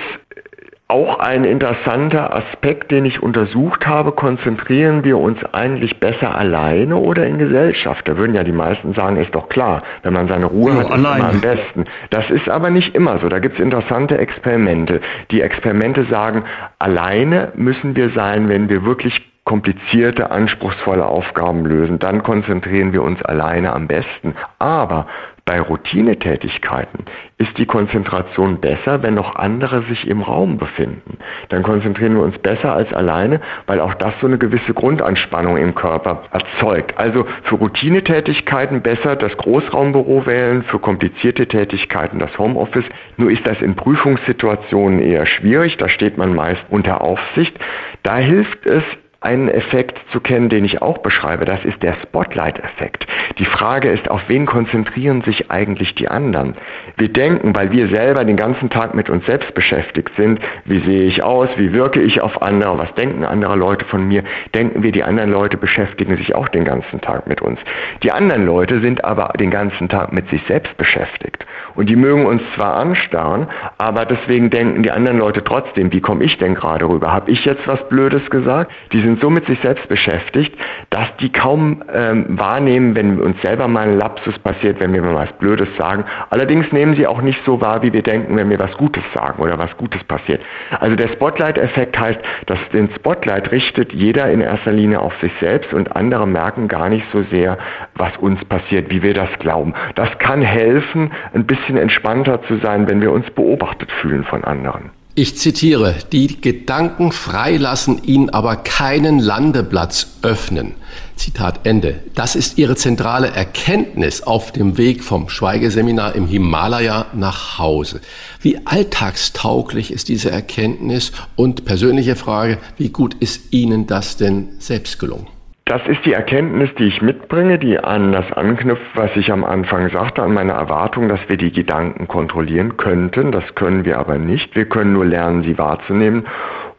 auch 0.88 1.17
ein 1.17 1.43
interessanter 1.43 2.36
Aspekt, 2.36 2.91
den 2.91 3.05
ich 3.05 3.24
untersucht 3.24 3.88
habe, 3.88 4.12
konzentrieren 4.12 5.03
wir 5.03 5.17
uns 5.17 5.43
eigentlich 5.51 6.00
besser 6.00 6.36
alleine 6.36 6.98
oder 6.98 7.25
in 7.25 7.39
Gesellschaft? 7.39 8.07
Da 8.07 8.17
würden 8.17 8.36
ja 8.36 8.43
die 8.43 8.51
meisten 8.51 8.93
sagen, 8.93 9.17
ist 9.17 9.33
doch 9.33 9.50
klar, 9.50 9.81
wenn 10.03 10.13
man 10.13 10.27
seine 10.27 10.45
Ruhe 10.45 10.72
ja, 10.72 10.77
hat, 10.79 10.86
ist 10.86 10.91
alleine. 10.91 11.19
immer 11.19 11.29
am 11.29 11.41
besten. 11.41 11.86
Das 12.12 12.29
ist 12.29 12.48
aber 12.48 12.70
nicht 12.70 12.94
immer 12.94 13.18
so. 13.20 13.29
Da 13.29 13.39
gibt 13.39 13.55
es 13.55 13.61
interessante 13.63 14.18
Experimente. 14.18 15.01
Die 15.31 15.42
Experimente 15.42 16.05
sagen, 16.05 16.44
alleine 16.77 17.53
müssen 17.55 17.96
wir 17.96 18.11
sein, 18.11 18.48
wenn 18.50 18.70
wir 18.70 18.85
wirklich 18.85 19.20
komplizierte, 19.46 20.31
anspruchsvolle 20.31 21.05
Aufgaben 21.05 21.66
lösen, 21.66 22.00
dann 22.00 22.24
konzentrieren 22.24 22.94
wir 22.94 23.03
uns 23.03 23.22
alleine 23.24 23.74
am 23.74 23.87
besten. 23.87 24.35
Aber 24.59 25.07
bei 25.46 25.60
Routinetätigkeiten 25.60 27.06
ist 27.38 27.58
die 27.58 27.66
Konzentration 27.66 28.62
besser, 28.62 29.03
wenn 29.03 29.16
noch 29.16 29.36
andere 29.36 29.84
sich 29.84 30.08
im 30.08 30.22
Raum 30.22 30.58
befinden. 30.58 31.18
Dann 31.50 31.64
konzentrieren 31.64 32.16
wir 32.16 32.24
uns 32.24 32.38
besser 32.38 32.74
als 32.74 32.94
alleine, 32.94 33.42
weil 33.68 33.82
auch 33.82 33.94
das 33.96 34.14
so 34.22 34.27
eine 34.27 34.38
gewisse 34.38 34.74
Grundanspannung 34.74 35.58
im 35.58 35.75
Körper 35.75 36.24
erzeugt. 36.32 36.98
Also 36.98 37.25
für 37.44 37.56
Routinetätigkeiten 37.56 38.82
besser 38.82 39.18
das 39.18 39.36
Großraumbüro 39.36 40.25
wählen, 40.25 40.64
für 40.64 40.79
komplizierte 40.79 41.46
Tätigkeiten 41.46 42.20
das 42.20 42.38
Homeoffice. 42.38 42.86
Nur 43.18 43.29
ist 43.29 43.46
das 43.46 43.62
in 43.62 43.75
Prüfungssituationen 43.75 45.00
eher 45.00 45.25
schwierig, 45.25 45.75
da 45.75 45.90
steht 45.90 46.18
man 46.18 46.34
meist 46.34 46.64
unter 46.70 47.01
Aufsicht. 47.01 47.60
Da 48.03 48.18
hilft 48.18 48.66
es, 48.66 48.84
einen 49.24 49.48
Effekt 49.48 50.00
zu 50.12 50.20
kennen, 50.20 50.50
den 50.50 50.66
ich 50.66 50.81
auch 50.81 51.00
beschreibe. 51.00 51.46
Das 51.46 51.64
ist 51.64 51.81
der 51.81 51.96
Spotlight-Effekt. 52.03 53.07
Die 53.38 53.46
Frage 53.46 53.90
ist, 53.90 54.09
auf 54.09 54.22
wen 54.27 54.46
konzentrieren 54.46 55.22
sich 55.22 55.50
eigentlich 55.50 55.96
die 55.96 56.09
anderen? 56.09 56.55
Wir 56.98 57.09
denken, 57.09 57.55
weil 57.55 57.72
wir 57.72 57.88
selber 57.88 58.25
den 58.25 58.38
ganzen 58.38 58.70
Tag 58.70 58.94
mit 58.94 59.09
uns 59.09 59.25
selbst 59.25 59.53
beschäftigt 59.53 60.12
sind, 60.18 60.40
wie 60.66 60.79
sehe 60.79 61.03
ich 61.03 61.24
aus, 61.24 61.50
wie 61.57 61.74
wirke 61.74 62.01
ich 62.01 62.22
auf 62.22 62.42
andere, 62.42 62.77
was 62.77 62.94
denken 62.96 63.24
andere 63.24 63.55
Leute 63.55 63.86
von 63.86 64.07
mir, 64.07 64.24
denken 64.53 64.83
wir, 64.83 64.92
die 64.92 65.03
anderen 65.03 65.31
Leute 65.31 65.57
beschäftigen 65.57 66.18
sich 66.18 66.36
auch 66.36 66.50
den 66.50 66.66
ganzen 66.66 67.01
Tag 67.01 67.27
mit 67.27 67.42
uns. 67.42 67.59
Die 68.03 68.12
anderen 68.12 68.46
Leute 68.46 68.81
sind 68.81 69.03
aber 69.05 69.33
den 69.40 69.51
ganzen 69.51 69.90
Tag 69.90 70.12
mit 70.12 70.29
sich 70.29 70.44
selbst 70.48 70.75
beschäftigt. 70.77 71.46
Und 71.75 71.90
die 71.90 71.96
mögen 71.96 72.25
uns 72.25 72.42
zwar 72.55 72.75
anstarren, 72.75 73.48
aber 73.77 74.05
deswegen 74.05 74.50
denken 74.50 74.83
die 74.83 74.92
anderen 74.92 75.18
Leute 75.18 75.44
trotzdem, 75.44 75.92
wie 75.92 76.01
komme 76.01 76.24
ich 76.24 76.38
denn 76.38 76.55
gerade 76.55 76.88
rüber? 76.88 77.12
Habe 77.12 77.31
ich 77.31 77.44
jetzt 77.46 77.68
was 77.68 77.88
Blödes 77.90 78.29
gesagt? 78.29 78.72
Die 78.92 79.01
sind 79.01 79.20
so 79.22 79.29
mit 79.29 79.46
sich 79.48 79.59
selbst 79.62 79.88
beschäftigt, 79.88 80.55
dass 80.90 81.07
die 81.20 81.31
kaum 81.31 81.83
ähm, 81.92 82.38
wahrnehmen, 82.38 82.96
wenn 82.96 83.20
uns 83.20 83.42
selber 83.42 83.68
mal 83.68 83.88
ein 83.88 83.98
Lapsus 83.98 84.38
passiert, 84.40 84.79
wenn 84.79 84.94
wir 84.94 85.01
mal 85.01 85.16
was 85.16 85.31
Blödes 85.33 85.68
sagen. 85.77 86.05
Allerdings 86.29 86.72
nehmen 86.72 86.96
sie 86.96 87.07
auch 87.07 87.22
nicht 87.22 87.44
so 87.46 87.59
wahr, 87.62 87.81
wie 87.81 87.92
wir 87.92 88.03
denken, 88.03 88.36
wenn 88.38 88.50
wir 88.50 88.59
was 88.59 88.72
Gutes 88.77 89.03
sagen 89.14 89.42
oder 89.42 89.57
was 89.57 89.75
Gutes 89.77 90.03
passiert. 90.03 90.42
Also 90.79 90.96
der 90.96 91.09
Spotlight-Effekt 91.09 92.00
heißt, 92.00 92.20
dass 92.46 92.59
den 92.72 92.90
Spotlight 92.96 93.51
richtet 93.51 93.94
jeder 93.94 94.29
in 94.31 94.42
erster 94.42 94.72
Linie 94.72 95.01
auf 95.01 95.14
sich 95.22 95.31
selbst 95.40 95.74
und 95.74 95.96
andere 95.96 96.27
merken 96.27 96.68
gar 96.68 96.90
nicht 96.90 97.05
so 97.12 97.24
sehr, 97.24 97.57
was 97.96 98.16
uns 98.18 98.44
passiert, 98.46 98.90
wie 98.90 99.01
wir 99.01 99.14
das 99.14 99.29
glauben. 99.40 99.74
Das 99.96 100.09
kann 100.20 100.42
helfen, 100.42 101.12
ein 101.33 101.46
bisschen 101.46 101.63
entspannter 101.70 102.42
zu 102.48 102.58
sein, 102.58 102.88
wenn 102.88 103.02
wir 103.02 103.12
uns 103.12 103.30
beobachtet 103.32 103.92
fühlen 104.02 104.24
von 104.24 104.44
anderen. 104.44 104.92
Ich 105.16 105.38
zitiere, 105.38 105.94
die 106.12 106.42
Gedanken 106.42 107.12
freilassen, 107.12 108.04
ihnen 108.04 108.32
aber 108.32 108.56
keinen 108.56 109.20
Landeplatz 109.20 110.18
öffnen. 110.24 110.74
Zitat 111.16 111.68
Ende. 111.68 112.00
Das 112.16 112.36
ist 112.36 112.58
Ihre 112.58 112.76
zentrale 112.76 113.28
Erkenntnis 113.28 114.24
auf 114.24 114.52
dem 114.52 114.80
Weg 114.80 115.04
vom 115.04 115.30
Schweigeseminar 115.30 116.16
im 116.16 116.26
Himalaya 116.26 117.06
nach 117.14 117.60
Hause. 117.60 118.02
Wie 118.42 118.66
alltagstauglich 118.66 119.92
ist 119.92 120.10
diese 120.10 120.32
Erkenntnis? 120.32 121.12
Und 121.36 121.64
persönliche 121.64 122.16
Frage, 122.16 122.58
wie 122.78 122.90
gut 122.90 123.14
ist 123.14 123.54
Ihnen 123.54 123.86
das 123.86 124.18
denn 124.18 124.50
selbst 124.58 124.98
gelungen? 124.98 125.28
Das 125.66 125.82
ist 125.88 126.06
die 126.06 126.12
Erkenntnis, 126.12 126.70
die 126.78 126.86
ich 126.86 127.02
mitbringe, 127.02 127.58
die 127.58 127.80
an 127.80 128.12
das 128.12 128.30
anknüpft, 128.34 128.96
was 128.96 129.16
ich 129.16 129.32
am 129.32 129.46
Anfang 129.46 129.90
sagte, 129.90 130.22
an 130.22 130.34
meine 130.34 130.52
Erwartung, 130.52 131.08
dass 131.08 131.22
wir 131.30 131.38
die 131.38 131.54
Gedanken 131.54 132.08
kontrollieren 132.08 132.76
könnten. 132.76 133.32
Das 133.32 133.56
können 133.56 133.86
wir 133.86 133.98
aber 133.98 134.18
nicht. 134.18 134.56
Wir 134.56 134.66
können 134.66 134.92
nur 134.92 135.06
lernen, 135.06 135.44
sie 135.44 135.58
wahrzunehmen. 135.58 136.26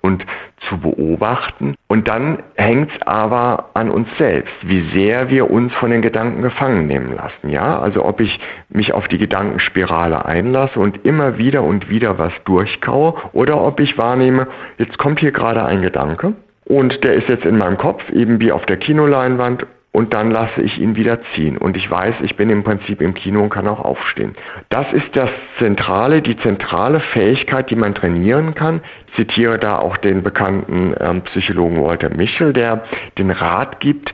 und 0.04 0.26
zu 0.68 0.78
beobachten. 0.78 1.76
Und 1.88 2.08
dann 2.08 2.42
hängt 2.56 2.90
es 2.92 3.06
aber 3.06 3.70
an 3.72 3.90
uns 3.90 4.06
selbst, 4.18 4.52
wie 4.60 4.82
sehr 4.90 5.30
wir 5.30 5.50
uns 5.50 5.72
von 5.72 5.90
den 5.90 6.02
Gedanken 6.02 6.42
gefangen 6.42 6.86
nehmen 6.86 7.16
lassen. 7.16 7.48
Ja, 7.48 7.80
also 7.80 8.04
ob 8.04 8.20
ich 8.20 8.38
mich 8.68 8.92
auf 8.92 9.08
die 9.08 9.16
Gedankenspirale 9.16 10.26
einlasse 10.26 10.78
und 10.78 11.06
immer 11.06 11.38
wieder 11.38 11.62
und 11.62 11.88
wieder 11.88 12.18
was 12.18 12.34
durchkaue 12.44 13.14
oder 13.32 13.62
ob 13.62 13.80
ich 13.80 13.96
wahrnehme, 13.96 14.46
jetzt 14.76 14.98
kommt 14.98 15.20
hier 15.20 15.32
gerade 15.32 15.64
ein 15.64 15.80
Gedanke 15.80 16.34
und 16.64 17.04
der 17.04 17.14
ist 17.14 17.28
jetzt 17.28 17.44
in 17.44 17.58
meinem 17.58 17.76
Kopf, 17.76 18.02
eben 18.10 18.40
wie 18.40 18.52
auf 18.52 18.64
der 18.66 18.76
Kinoleinwand 18.76 19.66
und 19.94 20.12
dann 20.12 20.32
lasse 20.32 20.60
ich 20.60 20.78
ihn 20.80 20.96
wieder 20.96 21.20
ziehen. 21.34 21.56
Und 21.56 21.76
ich 21.76 21.88
weiß, 21.88 22.16
ich 22.22 22.36
bin 22.36 22.50
im 22.50 22.64
Prinzip 22.64 23.00
im 23.00 23.14
Kino 23.14 23.42
und 23.42 23.50
kann 23.50 23.68
auch 23.68 23.78
aufstehen. 23.78 24.34
Das 24.68 24.92
ist 24.92 25.14
das 25.14 25.30
Zentrale, 25.58 26.20
die 26.20 26.36
zentrale 26.38 26.98
Fähigkeit, 26.98 27.70
die 27.70 27.76
man 27.76 27.94
trainieren 27.94 28.54
kann. 28.54 28.80
Zitiere 29.16 29.58
da 29.58 29.78
auch 29.78 29.96
den 29.96 30.22
bekannten 30.22 30.94
ähm, 30.98 31.22
Psychologen 31.22 31.82
Walter 31.82 32.10
Mischel, 32.10 32.52
der 32.52 32.84
den 33.18 33.30
Rat 33.30 33.80
gibt, 33.80 34.12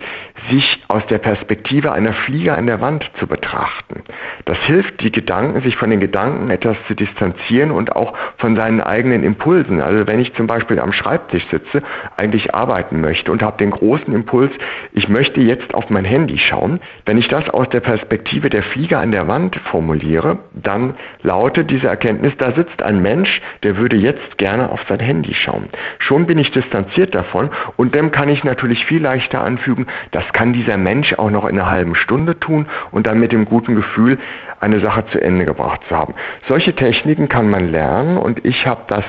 sich 0.50 0.82
aus 0.88 1.06
der 1.06 1.18
Perspektive 1.18 1.92
einer 1.92 2.12
Fliege 2.12 2.54
an 2.54 2.66
der 2.66 2.80
Wand 2.80 3.10
zu 3.18 3.26
betrachten. 3.26 4.02
Das 4.44 4.58
hilft, 4.58 5.00
die 5.02 5.12
Gedanken, 5.12 5.60
sich 5.62 5.76
von 5.76 5.90
den 5.90 6.00
Gedanken 6.00 6.50
etwas 6.50 6.76
zu 6.86 6.94
distanzieren 6.94 7.70
und 7.70 7.94
auch 7.94 8.14
von 8.38 8.56
seinen 8.56 8.80
eigenen 8.80 9.22
Impulsen. 9.22 9.80
Also 9.80 10.06
wenn 10.06 10.20
ich 10.20 10.34
zum 10.34 10.46
Beispiel 10.46 10.80
am 10.80 10.92
Schreibtisch 10.92 11.46
sitze, 11.50 11.82
eigentlich 12.16 12.54
arbeiten 12.54 13.00
möchte 13.00 13.32
und 13.32 13.42
habe 13.42 13.58
den 13.58 13.70
großen 13.70 14.12
Impuls, 14.14 14.50
ich 14.92 15.08
möchte 15.08 15.40
jetzt 15.40 15.74
auf 15.74 15.90
mein 15.90 16.04
Handy 16.04 16.38
schauen. 16.38 16.80
Wenn 17.04 17.18
ich 17.18 17.28
das 17.28 17.48
aus 17.50 17.68
der 17.68 17.80
Perspektive 17.80 18.48
der 18.48 18.62
Fliege 18.62 18.98
an 18.98 19.12
der 19.12 19.28
Wand 19.28 19.56
formuliere, 19.70 20.38
dann 20.54 20.94
lautet 21.22 21.70
diese 21.70 21.88
Erkenntnis, 21.88 22.32
da 22.38 22.52
sitzt 22.52 22.82
ein 22.82 23.02
Mensch, 23.02 23.40
der 23.62 23.76
würde 23.76 23.96
jetzt 23.96 24.38
gerne 24.38 24.70
auf 24.70 24.80
sein 24.90 25.00
Handy 25.00 25.32
schauen. 25.34 25.70
Schon 25.98 26.26
bin 26.26 26.38
ich 26.38 26.50
distanziert 26.50 27.14
davon 27.14 27.50
und 27.76 27.94
dem 27.94 28.10
kann 28.10 28.28
ich 28.28 28.44
natürlich 28.44 28.84
viel 28.84 29.02
leichter 29.02 29.40
anfügen, 29.42 29.86
das 30.10 30.24
kann 30.32 30.52
dieser 30.52 30.76
Mensch 30.76 31.14
auch 31.14 31.30
noch 31.30 31.46
in 31.46 31.58
einer 31.58 31.70
halben 31.70 31.94
Stunde 31.94 32.38
tun 32.38 32.66
und 32.90 33.06
dann 33.06 33.18
mit 33.18 33.32
dem 33.32 33.46
guten 33.46 33.76
Gefühl, 33.76 34.18
eine 34.60 34.80
Sache 34.80 35.06
zu 35.06 35.20
Ende 35.20 35.46
gebracht 35.46 35.80
zu 35.88 35.96
haben. 35.96 36.14
Solche 36.48 36.74
Techniken 36.74 37.28
kann 37.28 37.48
man 37.48 37.70
lernen 37.70 38.18
und 38.18 38.44
ich 38.44 38.66
habe 38.66 38.82
das 38.88 39.04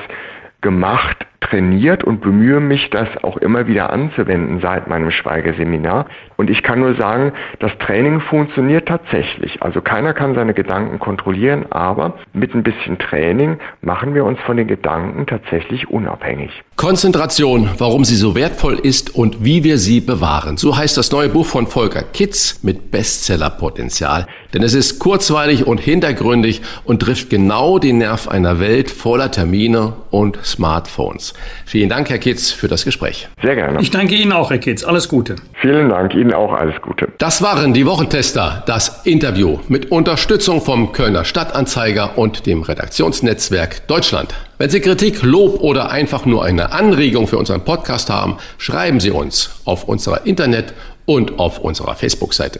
gemacht 0.61 1.25
trainiert 1.41 2.03
und 2.03 2.21
bemühe 2.21 2.59
mich, 2.59 2.89
das 2.91 3.09
auch 3.23 3.37
immer 3.37 3.67
wieder 3.67 3.91
anzuwenden 3.91 4.59
seit 4.61 4.87
meinem 4.87 5.11
Schweigeseminar. 5.11 6.05
Und 6.37 6.49
ich 6.49 6.63
kann 6.63 6.79
nur 6.79 6.95
sagen, 6.95 7.33
das 7.59 7.71
Training 7.79 8.21
funktioniert 8.21 8.87
tatsächlich. 8.87 9.61
Also 9.61 9.81
keiner 9.81 10.13
kann 10.13 10.35
seine 10.35 10.53
Gedanken 10.53 10.99
kontrollieren, 10.99 11.65
aber 11.71 12.15
mit 12.33 12.53
ein 12.55 12.63
bisschen 12.63 12.97
Training 12.99 13.57
machen 13.81 14.13
wir 14.13 14.23
uns 14.23 14.39
von 14.41 14.55
den 14.55 14.67
Gedanken 14.67 15.25
tatsächlich 15.25 15.89
unabhängig. 15.89 16.51
Konzentration, 16.75 17.69
warum 17.77 18.05
sie 18.05 18.15
so 18.15 18.35
wertvoll 18.35 18.79
ist 18.79 19.13
und 19.13 19.43
wie 19.43 19.63
wir 19.63 19.77
sie 19.77 19.99
bewahren. 19.99 20.57
So 20.57 20.77
heißt 20.77 20.97
das 20.97 21.11
neue 21.11 21.29
Buch 21.29 21.45
von 21.45 21.67
Volker 21.67 22.03
Kitz 22.03 22.63
mit 22.63 22.91
Bestsellerpotenzial. 22.91 24.27
Denn 24.53 24.63
es 24.63 24.73
ist 24.73 24.99
kurzweilig 24.99 25.65
und 25.65 25.79
hintergründig 25.79 26.61
und 26.83 27.01
trifft 27.01 27.29
genau 27.29 27.79
den 27.79 27.99
Nerv 27.99 28.27
einer 28.27 28.59
Welt 28.59 28.91
voller 28.91 29.31
Termine 29.31 29.93
und 30.11 30.37
Smartphones. 30.43 31.30
Vielen 31.65 31.89
Dank, 31.89 32.09
Herr 32.09 32.17
Kitz, 32.17 32.51
für 32.51 32.67
das 32.67 32.85
Gespräch. 32.85 33.27
Sehr 33.41 33.55
gerne. 33.55 33.81
Ich 33.81 33.91
danke 33.91 34.15
Ihnen 34.15 34.31
auch, 34.31 34.49
Herr 34.49 34.57
Kitz. 34.57 34.83
Alles 34.83 35.07
Gute. 35.09 35.35
Vielen 35.61 35.89
Dank. 35.89 36.13
Ihnen 36.13 36.33
auch 36.33 36.53
alles 36.53 36.81
Gute. 36.81 37.09
Das 37.17 37.41
waren 37.41 37.73
die 37.73 37.85
Wochentester, 37.85 38.63
das 38.65 39.05
Interview 39.05 39.59
mit 39.67 39.91
Unterstützung 39.91 40.61
vom 40.61 40.91
Kölner 40.91 41.25
Stadtanzeiger 41.25 42.17
und 42.17 42.45
dem 42.45 42.63
Redaktionsnetzwerk 42.63 43.87
Deutschland. 43.87 44.33
Wenn 44.57 44.69
Sie 44.69 44.79
Kritik, 44.79 45.23
Lob 45.23 45.61
oder 45.61 45.89
einfach 45.89 46.25
nur 46.25 46.45
eine 46.45 46.71
Anregung 46.71 47.27
für 47.27 47.37
unseren 47.37 47.65
Podcast 47.65 48.09
haben, 48.09 48.37
schreiben 48.57 48.99
Sie 48.99 49.11
uns 49.11 49.61
auf 49.65 49.85
unserer 49.85 50.25
Internet- 50.25 50.73
und 51.05 51.39
auf 51.39 51.59
unserer 51.59 51.95
Facebook-Seite. 51.95 52.59